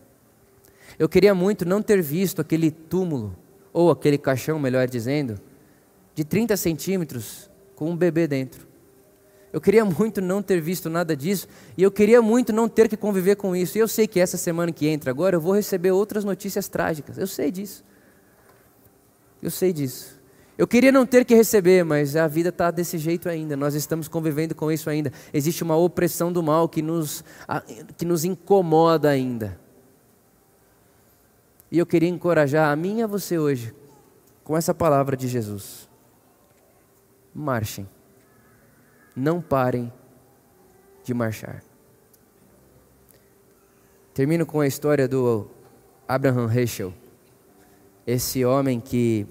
Eu 0.98 1.10
queria 1.10 1.34
muito 1.34 1.66
não 1.66 1.82
ter 1.82 2.02
visto 2.02 2.42
aquele 2.42 2.70
túmulo 2.70 3.36
ou 3.72 3.90
aquele 3.90 4.18
caixão, 4.18 4.60
melhor 4.60 4.88
dizendo, 4.88 5.40
de 6.14 6.24
30 6.24 6.56
centímetros 6.56 7.50
com 7.76 7.90
um 7.90 7.96
bebê 7.96 8.28
dentro. 8.28 8.68
Eu 9.52 9.62
queria 9.62 9.86
muito 9.86 10.20
não 10.20 10.42
ter 10.42 10.60
visto 10.60 10.90
nada 10.90 11.16
disso 11.16 11.48
e 11.78 11.84
eu 11.84 11.92
queria 11.92 12.22
muito 12.22 12.52
não 12.52 12.68
ter 12.68 12.88
que 12.88 12.98
conviver 12.98 13.36
com 13.36 13.56
isso. 13.56 13.78
E 13.78 13.82
eu 13.82 13.88
sei 13.88 14.08
que 14.08 14.20
essa 14.20 14.38
semana 14.38 14.72
que 14.72 14.88
entra 14.88 15.12
agora 15.12 15.36
eu 15.36 15.42
vou 15.42 15.54
receber 15.54 15.92
outras 15.92 16.24
notícias 16.24 16.68
trágicas. 16.68 17.18
Eu 17.18 17.28
sei 17.28 17.52
disso. 17.52 17.84
Eu 19.42 19.52
sei 19.52 19.72
disso. 19.72 20.23
Eu 20.64 20.68
queria 20.68 20.94
não 20.94 21.06
ter 21.06 21.26
que 21.26 21.36
receber, 21.36 21.84
mas 21.84 22.16
a 22.16 22.26
vida 22.26 22.48
está 22.48 22.72
desse 22.72 22.98
jeito 22.98 23.28
ainda. 23.28 23.58
Nós 23.58 23.74
estamos 23.76 24.08
convivendo 24.08 24.56
com 24.56 24.72
isso 24.72 24.90
ainda. 24.90 25.12
Existe 25.34 25.62
uma 25.62 25.76
opressão 25.76 26.32
do 26.32 26.42
mal 26.42 26.70
que 26.70 26.82
nos, 26.82 27.22
que 27.98 28.06
nos 28.06 28.24
incomoda 28.24 29.10
ainda. 29.10 29.60
E 31.70 31.78
eu 31.78 31.86
queria 31.86 32.08
encorajar 32.08 32.72
a 32.72 32.76
mim 32.78 33.00
e 33.00 33.04
a 33.04 33.08
você 33.08 33.38
hoje 33.38 33.76
com 34.42 34.56
essa 34.56 34.74
palavra 34.74 35.18
de 35.18 35.28
Jesus. 35.28 35.90
Marchem. 37.36 37.86
Não 39.14 39.42
parem 39.42 39.92
de 41.04 41.14
marchar. 41.14 41.62
Termino 44.14 44.46
com 44.46 44.62
a 44.62 44.66
história 44.66 45.10
do 45.10 45.46
Abraham 46.08 46.50
Heschel, 46.50 46.94
esse 48.08 48.46
homem 48.46 48.80
que 48.80 49.28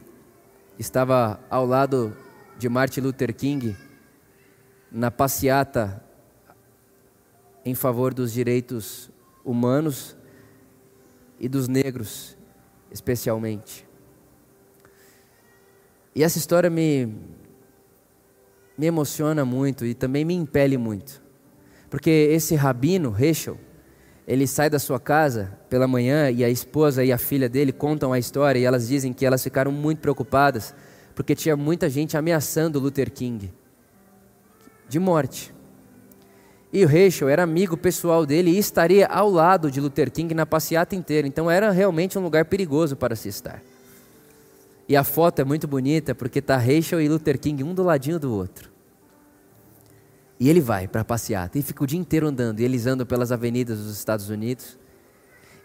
estava 0.83 1.39
ao 1.49 1.65
lado 1.65 2.15
de 2.59 2.69
Martin 2.69 3.03
Luther 3.03 3.33
King 3.33 3.77
na 4.91 5.13
passeata 5.13 6.05
em 7.65 7.73
favor 7.73 8.13
dos 8.13 8.33
direitos 8.33 9.09
humanos 9.45 10.17
e 11.39 11.49
dos 11.49 11.69
negros, 11.69 12.37
especialmente. 12.91 13.87
E 16.17 16.25
essa 16.25 16.39
história 16.39 16.69
me, 16.69 17.07
me 18.77 18.87
emociona 18.87 19.45
muito 19.45 19.87
e 19.87 19.95
também 19.95 20.25
me 20.25 20.35
impele 20.35 20.77
muito. 20.77 21.23
Porque 21.89 22.11
esse 22.11 22.57
rabino, 22.57 23.15
Heschel, 23.17 23.57
ele 24.27 24.47
sai 24.47 24.71
da 24.71 24.79
sua 24.79 25.01
casa 25.01 25.59
pela 25.69 25.89
manhã 25.89 26.31
e 26.31 26.45
a 26.45 26.49
esposa 26.49 27.05
e 27.05 27.13
a 27.13 27.19
filha 27.19 27.49
dele 27.49 27.73
contam 27.73 28.13
a 28.13 28.19
história 28.19 28.59
e 28.59 28.65
elas 28.65 28.89
dizem 28.89 29.13
que 29.13 29.27
elas 29.27 29.43
ficaram 29.43 29.73
muito 29.73 29.99
preocupadas 29.99 30.75
porque 31.15 31.35
tinha 31.35 31.57
muita 31.57 31.91
gente 31.91 32.17
ameaçando 32.17 32.79
Luther 32.79 33.11
King 33.11 33.53
de 34.89 34.99
morte. 34.99 35.55
E 36.73 36.85
o 36.85 36.91
Heschel 36.91 37.29
era 37.29 37.43
amigo 37.43 37.77
pessoal 37.77 38.25
dele 38.25 38.51
e 38.51 38.59
estaria 38.59 39.07
ao 39.07 39.31
lado 39.31 39.71
de 39.71 39.81
Luther 39.81 40.11
King 40.11 40.35
na 40.35 40.47
passeata 40.47 40.97
inteira. 40.97 41.29
Então 41.29 41.51
era 41.51 41.71
realmente 41.71 42.19
um 42.19 42.23
lugar 42.23 42.47
perigoso 42.47 42.97
para 42.97 43.15
se 43.15 43.29
estar. 43.29 43.63
E 44.89 44.97
a 44.97 45.05
foto 45.05 45.41
é 45.41 45.45
muito 45.45 45.69
bonita 45.69 46.15
porque 46.15 46.39
está 46.39 46.57
Heschel 46.57 47.01
e 47.01 47.09
Luther 47.09 47.39
King 47.39 47.63
um 47.63 47.75
do 47.75 47.83
ladinho 47.83 48.19
do 48.19 48.35
outro. 48.35 48.72
E 50.43 50.49
ele 50.51 50.61
vai 50.61 50.89
para 50.89 51.03
a 51.03 51.05
passeata 51.05 51.57
e 51.57 51.63
fica 51.63 51.85
o 51.85 51.87
dia 51.87 52.01
inteiro 52.01 52.27
andando. 52.27 52.59
E 52.59 52.65
eles 52.65 52.85
andam 52.85 53.07
pelas 53.07 53.31
avenidas 53.31 53.79
dos 53.79 53.97
Estados 53.97 54.29
Unidos. 54.29 54.77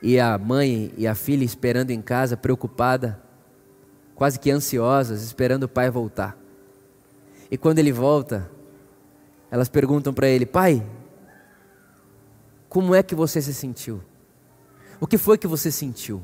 E 0.03 0.19
a 0.19 0.37
mãe 0.37 0.93
e 0.95 1.07
a 1.07 1.15
filha 1.15 1.43
esperando 1.43 1.89
em 1.89 1.99
casa, 1.99 2.37
preocupada, 2.37 3.19
quase 4.13 4.39
que 4.39 4.51
ansiosas, 4.51 5.23
esperando 5.23 5.63
o 5.63 5.67
pai 5.67 5.89
voltar. 5.89 6.37
E 7.49 7.57
quando 7.57 7.79
ele 7.79 7.91
volta, 7.91 8.51
elas 9.49 9.67
perguntam 9.67 10.13
para 10.13 10.27
ele: 10.27 10.45
Pai, 10.45 10.85
como 12.69 12.93
é 12.93 13.01
que 13.01 13.15
você 13.15 13.41
se 13.41 13.55
sentiu? 13.55 13.99
O 14.99 15.07
que 15.07 15.17
foi 15.17 15.39
que 15.39 15.47
você 15.47 15.71
sentiu? 15.71 16.21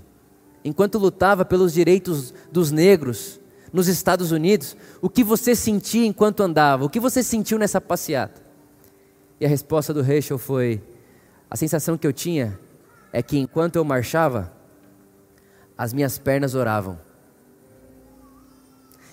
Enquanto 0.64 1.00
lutava 1.00 1.44
pelos 1.44 1.74
direitos 1.74 2.36
dos 2.52 2.70
negros 2.70 3.40
nos 3.74 3.88
Estados 3.88 4.32
Unidos, 4.32 4.78
o 5.02 5.10
que 5.10 5.24
você 5.24 5.56
sentia 5.56 6.06
enquanto 6.06 6.44
andava? 6.44 6.86
O 6.86 6.90
que 6.90 7.00
você 7.00 7.24
sentiu 7.24 7.58
nessa 7.58 7.82
passeata? 7.82 8.43
E 9.44 9.46
a 9.46 9.50
resposta 9.50 9.94
do 9.94 10.00
Heschel 10.00 10.38
foi: 10.38 10.82
a 11.50 11.58
sensação 11.58 11.98
que 11.98 12.08
eu 12.08 12.14
tinha 12.14 12.58
é 13.12 13.22
que 13.22 13.38
enquanto 13.38 13.76
eu 13.76 13.84
marchava, 13.84 14.54
as 15.78 15.92
minhas 15.92 16.18
pernas 16.18 16.56
oravam. 16.56 16.98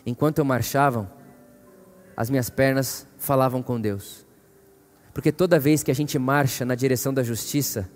Enquanto 0.07 0.39
eu 0.39 0.45
marchava, 0.45 1.13
as 2.17 2.31
minhas 2.31 2.49
pernas 2.49 3.09
falavam 3.19 3.61
com 3.61 3.81
Deus. 3.81 4.25
Porque 5.13 5.33
toda 5.33 5.59
vez 5.59 5.83
que 5.83 5.91
a 5.91 5.95
gente 5.95 6.17
marcha 6.17 6.65
na 6.65 6.77
direção 6.77 7.13
da 7.13 7.25
justiça, 7.25 7.91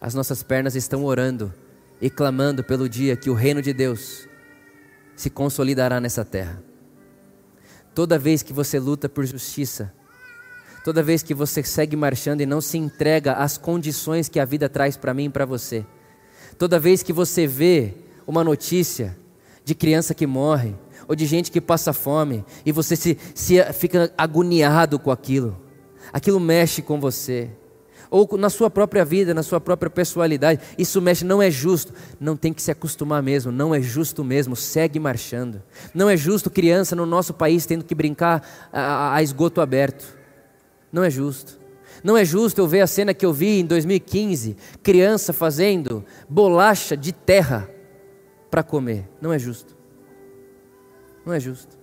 as 0.00 0.14
nossas 0.14 0.42
pernas 0.42 0.74
estão 0.74 1.04
orando 1.04 1.54
e 2.00 2.10
clamando 2.10 2.64
pelo 2.64 2.88
dia 2.88 3.16
que 3.16 3.30
o 3.30 3.34
reino 3.34 3.62
de 3.62 3.72
Deus 3.72 4.26
se 5.14 5.30
consolidará 5.30 6.00
nessa 6.00 6.24
terra. 6.24 6.60
Toda 7.94 8.18
vez 8.18 8.42
que 8.42 8.52
você 8.52 8.80
luta 8.80 9.08
por 9.08 9.24
justiça, 9.24 9.94
toda 10.84 11.02
vez 11.02 11.22
que 11.22 11.34
você 11.34 11.62
segue 11.62 11.96
marchando 11.96 12.40
e 12.40 12.46
não 12.46 12.60
se 12.60 12.78
entrega 12.78 13.34
às 13.34 13.56
condições 13.56 14.28
que 14.28 14.40
a 14.40 14.44
vida 14.44 14.68
traz 14.68 14.96
para 14.96 15.14
mim 15.14 15.26
e 15.26 15.30
para 15.30 15.44
você, 15.44 15.84
toda 16.58 16.78
vez 16.78 17.02
que 17.02 17.12
você 17.12 17.46
vê 17.46 17.94
uma 18.26 18.44
notícia 18.44 19.16
de 19.64 19.74
criança 19.74 20.14
que 20.14 20.26
morre, 20.26 20.74
ou 21.08 21.14
de 21.14 21.26
gente 21.26 21.50
que 21.50 21.60
passa 21.60 21.92
fome, 21.92 22.44
e 22.64 22.72
você 22.72 22.96
se, 22.96 23.18
se 23.34 23.62
fica 23.72 24.12
agoniado 24.16 24.98
com 24.98 25.10
aquilo, 25.10 25.60
aquilo 26.12 26.40
mexe 26.40 26.82
com 26.82 27.00
você, 27.00 27.50
ou 28.10 28.28
na 28.36 28.50
sua 28.50 28.68
própria 28.68 29.06
vida, 29.06 29.32
na 29.32 29.42
sua 29.42 29.58
própria 29.58 29.88
pessoalidade, 29.88 30.60
isso 30.76 31.00
mexe, 31.00 31.24
não 31.24 31.40
é 31.40 31.50
justo, 31.50 31.94
não 32.20 32.36
tem 32.36 32.52
que 32.52 32.60
se 32.60 32.70
acostumar 32.70 33.22
mesmo, 33.22 33.50
não 33.50 33.74
é 33.74 33.80
justo 33.80 34.22
mesmo, 34.22 34.54
segue 34.54 35.00
marchando. 35.00 35.62
Não 35.94 36.10
é 36.10 36.16
justo 36.16 36.50
criança 36.50 36.94
no 36.94 37.06
nosso 37.06 37.32
país 37.32 37.64
tendo 37.64 37.84
que 37.84 37.94
brincar 37.94 38.46
a, 38.70 39.14
a 39.14 39.22
esgoto 39.22 39.62
aberto, 39.62 40.14
não 40.92 41.02
é 41.02 41.10
justo. 41.10 41.58
Não 42.04 42.16
é 42.16 42.24
justo 42.24 42.60
eu 42.60 42.66
ver 42.66 42.80
a 42.80 42.86
cena 42.86 43.14
que 43.14 43.24
eu 43.24 43.32
vi 43.32 43.60
em 43.60 43.64
2015, 43.64 44.56
criança 44.82 45.32
fazendo 45.32 46.04
bolacha 46.28 46.96
de 46.96 47.12
terra 47.12 47.68
para 48.50 48.62
comer. 48.62 49.08
Não 49.20 49.32
é 49.32 49.38
justo. 49.38 49.76
Não 51.24 51.32
é 51.32 51.40
justo. 51.40 51.78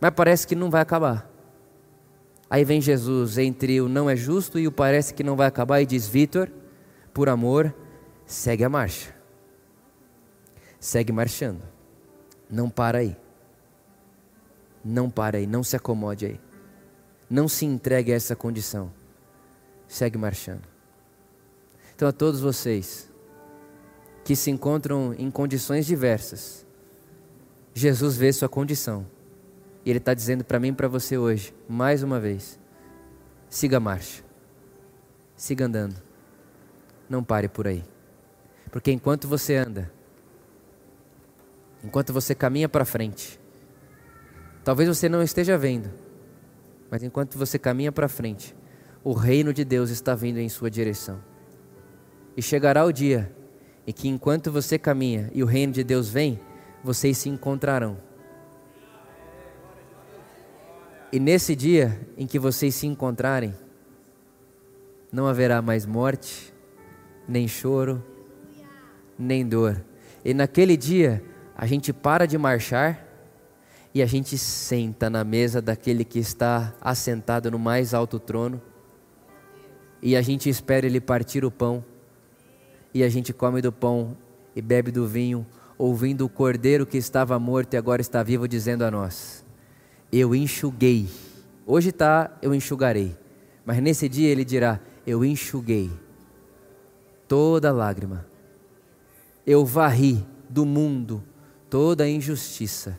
Mas 0.00 0.12
parece 0.14 0.46
que 0.46 0.54
não 0.54 0.70
vai 0.70 0.80
acabar. 0.80 1.30
Aí 2.48 2.64
vem 2.64 2.80
Jesus 2.80 3.38
entre 3.38 3.80
o 3.80 3.88
não 3.88 4.10
é 4.10 4.16
justo 4.16 4.58
e 4.58 4.66
o 4.66 4.72
parece 4.72 5.14
que 5.14 5.22
não 5.22 5.36
vai 5.36 5.46
acabar 5.46 5.80
e 5.80 5.86
diz: 5.86 6.08
Vitor, 6.08 6.50
por 7.12 7.28
amor, 7.28 7.74
segue 8.26 8.64
a 8.64 8.68
marcha. 8.68 9.14
Segue 10.80 11.12
marchando. 11.12 11.62
Não 12.50 12.70
para 12.70 12.98
aí. 12.98 13.16
Não 14.82 15.10
para 15.10 15.36
aí, 15.36 15.46
não 15.46 15.62
se 15.62 15.76
acomode 15.76 16.24
aí. 16.24 16.40
Não 17.30 17.46
se 17.46 17.64
entregue 17.64 18.12
a 18.12 18.16
essa 18.16 18.34
condição. 18.34 18.90
Segue 19.86 20.18
marchando. 20.18 20.64
Então, 21.94 22.08
a 22.08 22.12
todos 22.12 22.40
vocês 22.40 23.08
que 24.24 24.34
se 24.34 24.50
encontram 24.50 25.14
em 25.16 25.30
condições 25.30 25.86
diversas, 25.86 26.66
Jesus 27.72 28.16
vê 28.16 28.32
sua 28.32 28.48
condição. 28.48 29.06
E 29.84 29.90
Ele 29.90 29.98
está 29.98 30.12
dizendo 30.12 30.44
para 30.44 30.58
mim 30.58 30.68
e 30.68 30.72
para 30.72 30.88
você 30.88 31.16
hoje, 31.16 31.54
mais 31.68 32.02
uma 32.02 32.18
vez: 32.18 32.58
siga 33.48 33.76
a 33.76 33.80
marcha, 33.80 34.22
siga 35.36 35.66
andando, 35.66 35.96
não 37.08 37.22
pare 37.22 37.48
por 37.48 37.66
aí. 37.66 37.84
Porque 38.70 38.92
enquanto 38.92 39.26
você 39.26 39.56
anda, 39.56 39.90
enquanto 41.82 42.12
você 42.12 42.34
caminha 42.34 42.68
para 42.68 42.84
frente, 42.84 43.40
talvez 44.64 44.88
você 44.88 45.08
não 45.08 45.22
esteja 45.22 45.56
vendo, 45.56 45.90
mas 46.90 47.02
enquanto 47.02 47.38
você 47.38 47.58
caminha 47.58 47.92
para 47.92 48.08
frente, 48.08 48.54
o 49.04 49.12
reino 49.12 49.52
de 49.52 49.64
Deus 49.64 49.90
está 49.90 50.14
vindo 50.14 50.38
em 50.38 50.48
sua 50.48 50.70
direção. 50.70 51.20
E 52.36 52.42
chegará 52.42 52.84
o 52.84 52.92
dia 52.92 53.32
em 53.86 53.92
que, 53.92 54.08
enquanto 54.08 54.50
você 54.50 54.78
caminha 54.78 55.30
e 55.32 55.42
o 55.42 55.46
reino 55.46 55.72
de 55.72 55.84
Deus 55.84 56.08
vem, 56.08 56.40
vocês 56.82 57.18
se 57.18 57.28
encontrarão. 57.28 57.98
E 61.12 61.18
nesse 61.18 61.56
dia 61.56 62.00
em 62.16 62.26
que 62.26 62.38
vocês 62.38 62.74
se 62.74 62.86
encontrarem, 62.86 63.54
não 65.12 65.26
haverá 65.26 65.60
mais 65.60 65.84
morte, 65.84 66.52
nem 67.26 67.48
choro, 67.48 68.02
nem 69.18 69.46
dor. 69.46 69.84
E 70.24 70.32
naquele 70.32 70.76
dia, 70.76 71.22
a 71.56 71.66
gente 71.66 71.92
para 71.92 72.26
de 72.26 72.38
marchar 72.38 73.09
e 73.92 74.02
a 74.02 74.06
gente 74.06 74.38
senta 74.38 75.10
na 75.10 75.24
mesa 75.24 75.60
daquele 75.60 76.04
que 76.04 76.18
está 76.18 76.72
assentado 76.80 77.50
no 77.50 77.58
mais 77.58 77.92
alto 77.92 78.20
trono. 78.20 78.60
E 80.00 80.16
a 80.16 80.22
gente 80.22 80.48
espera 80.48 80.86
ele 80.86 81.00
partir 81.00 81.44
o 81.44 81.50
pão. 81.50 81.84
E 82.94 83.02
a 83.02 83.08
gente 83.08 83.32
come 83.32 83.60
do 83.60 83.72
pão 83.72 84.16
e 84.54 84.62
bebe 84.62 84.90
do 84.90 85.06
vinho 85.06 85.44
ouvindo 85.76 86.26
o 86.26 86.28
cordeiro 86.28 86.84
que 86.86 86.98
estava 86.98 87.38
morto 87.38 87.72
e 87.72 87.76
agora 87.76 88.00
está 88.00 88.22
vivo, 88.22 88.46
dizendo 88.46 88.84
a 88.84 88.90
nós: 88.90 89.44
Eu 90.12 90.34
enxuguei. 90.34 91.08
Hoje 91.66 91.88
está, 91.90 92.36
eu 92.42 92.54
enxugarei. 92.54 93.16
Mas 93.64 93.80
nesse 93.82 94.08
dia 94.08 94.28
ele 94.28 94.44
dirá: 94.44 94.78
Eu 95.06 95.24
enxuguei 95.24 95.90
toda 97.26 97.72
lágrima. 97.72 98.26
Eu 99.46 99.64
varri 99.64 100.24
do 100.48 100.64
mundo 100.64 101.22
toda 101.68 102.08
injustiça. 102.08 102.98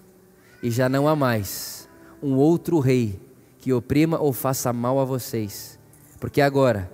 E 0.62 0.69
já 0.69 0.88
não 0.88 1.08
há 1.08 1.15
mais 1.15 1.89
um 2.21 2.36
outro 2.36 2.80
rei 2.80 3.19
que 3.60 3.74
oprima 3.74 4.19
ou 4.19 4.32
faça 4.32 4.71
mal 4.71 5.00
a 5.00 5.06
vocês. 5.06 5.80
Porque 6.19 6.41
agora, 6.41 6.91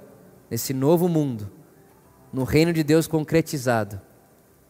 nesse 0.49 0.73
novo 0.73 1.09
mundo, 1.09 1.51
no 2.31 2.43
reino 2.43 2.71
de 2.71 2.83
Deus 2.83 3.07
concretizado, 3.07 3.99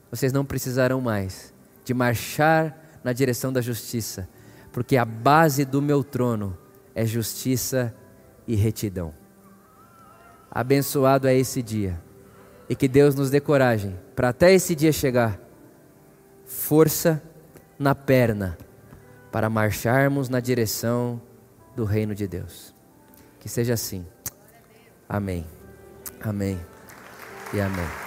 vocês 0.10 0.32
não 0.32 0.46
precisarão 0.46 1.02
mais 1.02 1.54
de 1.84 1.94
marchar 1.94 3.00
na 3.04 3.14
direção 3.14 3.54
da 3.54 3.62
justiça, 3.62 4.28
porque 4.72 4.98
a 4.98 5.06
base 5.06 5.64
do 5.64 5.82
meu 5.82 6.04
trono 6.04 6.58
é 6.94 7.06
justiça 7.06 7.94
e 8.48 8.56
retidão. 8.56 9.14
Abençoado 10.50 11.28
é 11.28 11.36
esse 11.36 11.62
dia, 11.62 12.02
e 12.70 12.76
que 12.76 12.88
Deus 12.88 13.16
nos 13.16 13.30
dê 13.30 13.40
coragem 13.40 13.98
para 14.16 14.30
até 14.30 14.54
esse 14.54 14.76
dia 14.76 14.92
chegar, 14.92 15.40
força 16.46 17.22
na 17.78 17.94
perna, 17.94 18.58
para 19.32 19.50
marcharmos 19.50 20.30
na 20.30 20.40
direção 20.40 21.22
do 21.76 21.86
reino 21.86 22.16
de 22.16 22.28
Deus. 22.28 22.74
Que 23.40 23.50
seja 23.50 23.74
assim. 23.74 24.06
Amém. 25.08 25.46
Amém. 26.22 26.60
E 27.54 27.60
amém. 27.60 28.07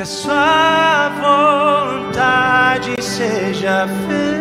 que 0.00 0.02
a 0.02 0.06
sua 0.06 1.10
vontade 2.10 3.02
seja 3.02 3.86
feita 4.08 4.39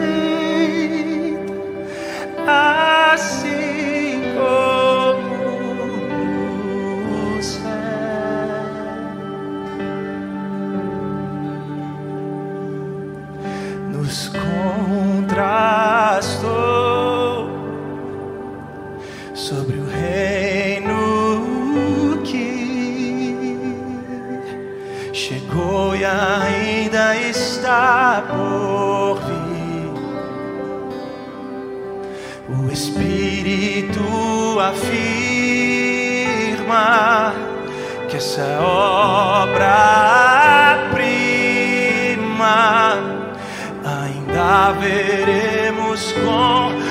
Espírito 33.39 34.59
afirma 34.59 35.23
que 38.09 38.17
essa 38.17 38.59
obra-prima 38.59 39.77
ainda 43.85 44.71
veremos 44.81 46.11
concluída. 46.11 46.88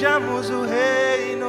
Desejamos 0.00 0.48
o 0.48 0.62
reino. 0.62 1.46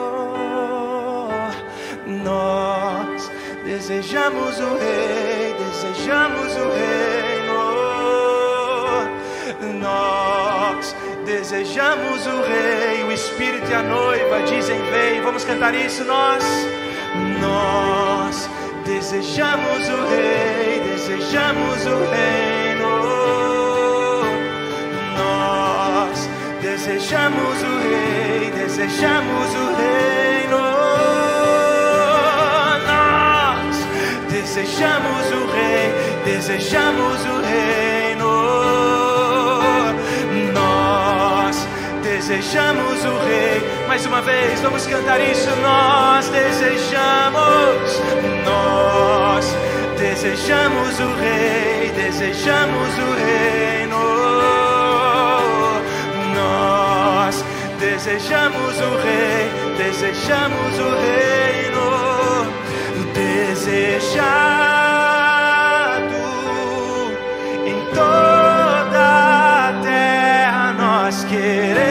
Nós 2.06 3.32
desejamos 3.64 4.60
o 4.60 4.76
rei, 4.76 5.56
desejamos 5.58 6.52
o 6.58 6.70
reino. 6.74 7.62
Nós 9.80 10.94
desejamos 11.26 12.26
o 12.28 12.42
rei, 12.42 13.06
o 13.06 13.12
Espírito 13.14 13.72
e 13.72 13.74
a 13.74 13.84
noiva 13.84 14.44
dizem: 14.44 14.82
Vem, 14.92 15.22
vamos 15.22 15.46
cantar 15.46 15.74
isso. 15.74 16.04
Nós, 16.04 16.44
nós 17.40 18.50
desejamos 18.84 19.88
o 19.88 20.08
rei, 20.10 20.82
desejamos 20.92 21.86
o 21.86 22.12
reino. 22.12 22.51
Desejamos 26.72 27.62
o 27.64 27.80
rei, 27.80 28.50
desejamos 28.52 29.50
o 29.56 29.76
reino. 29.76 30.58
Nós 32.88 33.76
desejamos 34.30 35.32
o 35.32 35.52
rei, 35.52 35.94
desejamos 36.24 37.26
o 37.26 37.42
reino. 37.42 38.32
Nós 40.54 41.68
desejamos 42.04 43.04
o 43.04 43.18
rei. 43.26 43.62
Mais 43.90 44.06
uma 44.06 44.22
vez, 44.22 44.62
vamos 44.62 44.88
cantar 44.88 45.20
isso. 45.20 45.50
Nós 45.58 46.30
desejamos, 46.30 48.02
nós 48.46 49.46
desejamos 50.00 51.00
o 51.02 51.16
rei, 51.20 51.92
desejamos 51.92 52.98
o 52.98 53.14
reino. 53.26 54.31
Desejamos 57.82 58.80
o 58.80 58.96
rei, 59.04 59.50
desejamos 59.76 60.80
o 60.80 60.90
reino. 61.02 61.82
Desejado 63.14 63.82
em 67.66 67.80
toda 67.94 69.70
a 69.70 69.74
terra 69.82 70.74
nós 70.74 71.24
queremos 71.24 71.82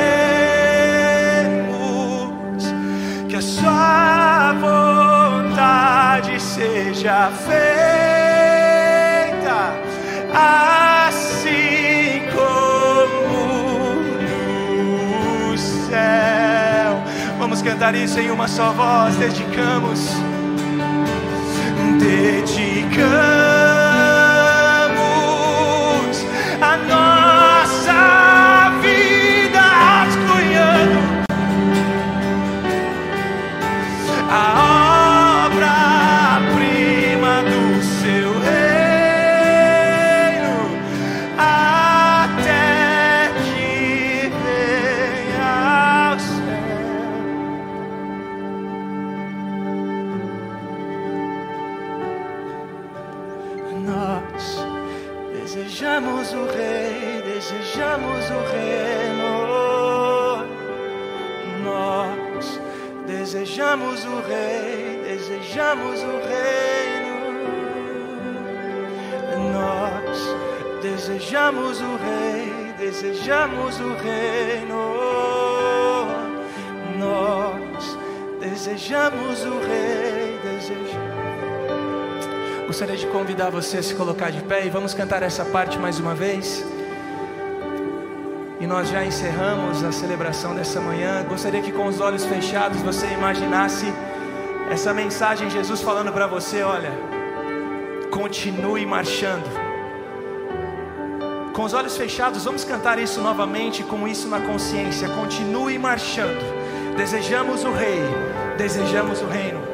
que 3.28 3.36
a 3.36 3.42
sua 3.42 4.52
vontade 4.60 6.40
seja 6.40 7.30
feita 7.46 7.70
cantar 17.80 17.94
isso 17.94 18.20
em 18.20 18.30
uma 18.30 18.46
só 18.46 18.72
voz, 18.72 19.16
dedicamos 19.16 20.10
dedicamos 21.98 23.59
desejamos 56.30 56.34
o 56.34 56.46
rei, 56.46 57.22
desejamos 57.22 58.30
o 58.30 58.40
reino. 58.52 59.30
Nós 61.64 62.60
desejamos 63.06 64.04
o 64.04 64.20
rei, 64.20 65.02
desejamos 65.04 66.00
o 66.02 66.20
reino. 66.28 67.16
Nós 69.52 70.18
desejamos 70.82 71.80
o 71.80 71.96
rei, 71.96 72.74
desejamos 72.78 73.80
o 73.80 73.94
reino. 73.94 74.82
Nós 76.98 77.98
desejamos 78.40 79.44
o 79.44 79.58
rei, 79.58 80.38
desejamos. 80.44 81.29
Gostaria 82.70 82.96
de 82.96 83.08
convidar 83.08 83.50
você 83.50 83.78
a 83.78 83.82
se 83.82 83.92
colocar 83.96 84.30
de 84.30 84.42
pé 84.42 84.64
e 84.64 84.70
vamos 84.70 84.94
cantar 84.94 85.24
essa 85.24 85.44
parte 85.44 85.76
mais 85.76 85.98
uma 85.98 86.14
vez. 86.14 86.64
E 88.60 88.64
nós 88.64 88.88
já 88.88 89.04
encerramos 89.04 89.82
a 89.82 89.90
celebração 89.90 90.54
dessa 90.54 90.80
manhã. 90.80 91.24
Gostaria 91.28 91.60
que 91.62 91.72
com 91.72 91.86
os 91.86 92.00
olhos 92.00 92.24
fechados 92.24 92.80
você 92.80 93.08
imaginasse 93.08 93.92
essa 94.70 94.94
mensagem 94.94 95.50
Jesus 95.50 95.80
falando 95.80 96.12
para 96.12 96.28
você, 96.28 96.62
olha, 96.62 96.92
continue 98.12 98.86
marchando. 98.86 99.50
Com 101.52 101.64
os 101.64 101.74
olhos 101.74 101.96
fechados, 101.96 102.44
vamos 102.44 102.62
cantar 102.62 103.00
isso 103.00 103.20
novamente 103.20 103.82
com 103.82 104.06
isso 104.06 104.28
na 104.28 104.40
consciência. 104.42 105.08
Continue 105.08 105.76
marchando. 105.76 106.94
Desejamos 106.96 107.64
o 107.64 107.72
rei, 107.72 108.00
desejamos 108.56 109.20
o 109.22 109.26
reino. 109.26 109.69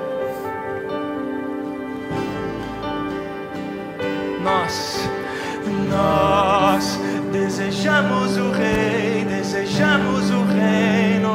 Desejamos 7.97 8.37
o 8.37 8.51
Rei, 8.51 9.25
desejamos 9.25 10.31
o 10.31 10.45
reino. 10.45 11.33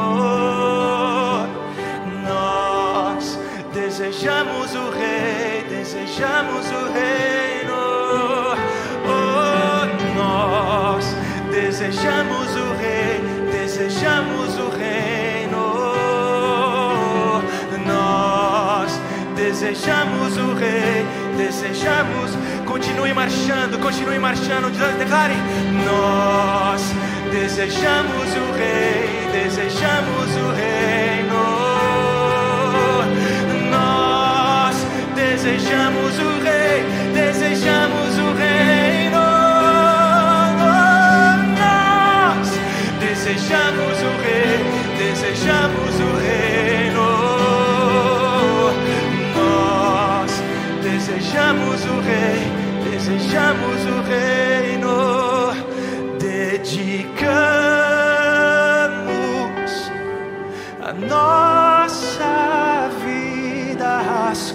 Nós 2.24 3.40
desejamos 3.74 4.76
o 4.76 4.92
Rei, 4.92 5.66
desejamos 5.68 6.68
o 6.68 6.94
reino. 6.94 7.74
Oh, 9.08 9.86
nós 10.16 11.16
desejamos 11.50 12.56
o 12.56 12.74
Rei, 12.76 13.22
desejamos 13.52 14.60
o 14.60 14.70
reino. 14.70 15.82
Nós 17.88 19.02
desejamos 19.36 20.38
o 20.38 20.54
Rei, 20.54 21.08
desejamos 21.38 22.38
Continue 22.72 23.14
marchando, 23.14 23.78
continue 23.80 24.18
marchando. 24.18 24.70
Declare: 24.98 25.36
Nós 25.86 26.82
desejamos 27.30 28.28
o 28.34 28.54
Rei, 28.58 29.28
desejamos 29.34 30.30
o 30.38 30.54
reino. 30.56 31.42
Nós 33.70 34.78
desejamos 35.14 36.18
o 36.18 36.40
Rei, 36.42 36.86
desejamos 37.14 38.18
o 38.18 38.34
reino. 38.40 39.20
Nós 41.60 42.58
desejamos 43.02 44.02
o 44.02 44.12
Rei, 44.24 44.64
desejamos 44.98 46.00
o 46.00 46.18
reino. 46.22 47.31
Desejamos 51.12 51.86
o 51.86 52.00
Rei 52.02 52.62
desejamos 53.02 53.82
o 53.86 54.02
reino, 54.04 55.52
dedicamos 56.20 56.92
a 60.82 60.94
nossa 60.94 62.90
vida 63.04 64.30
às 64.30 64.52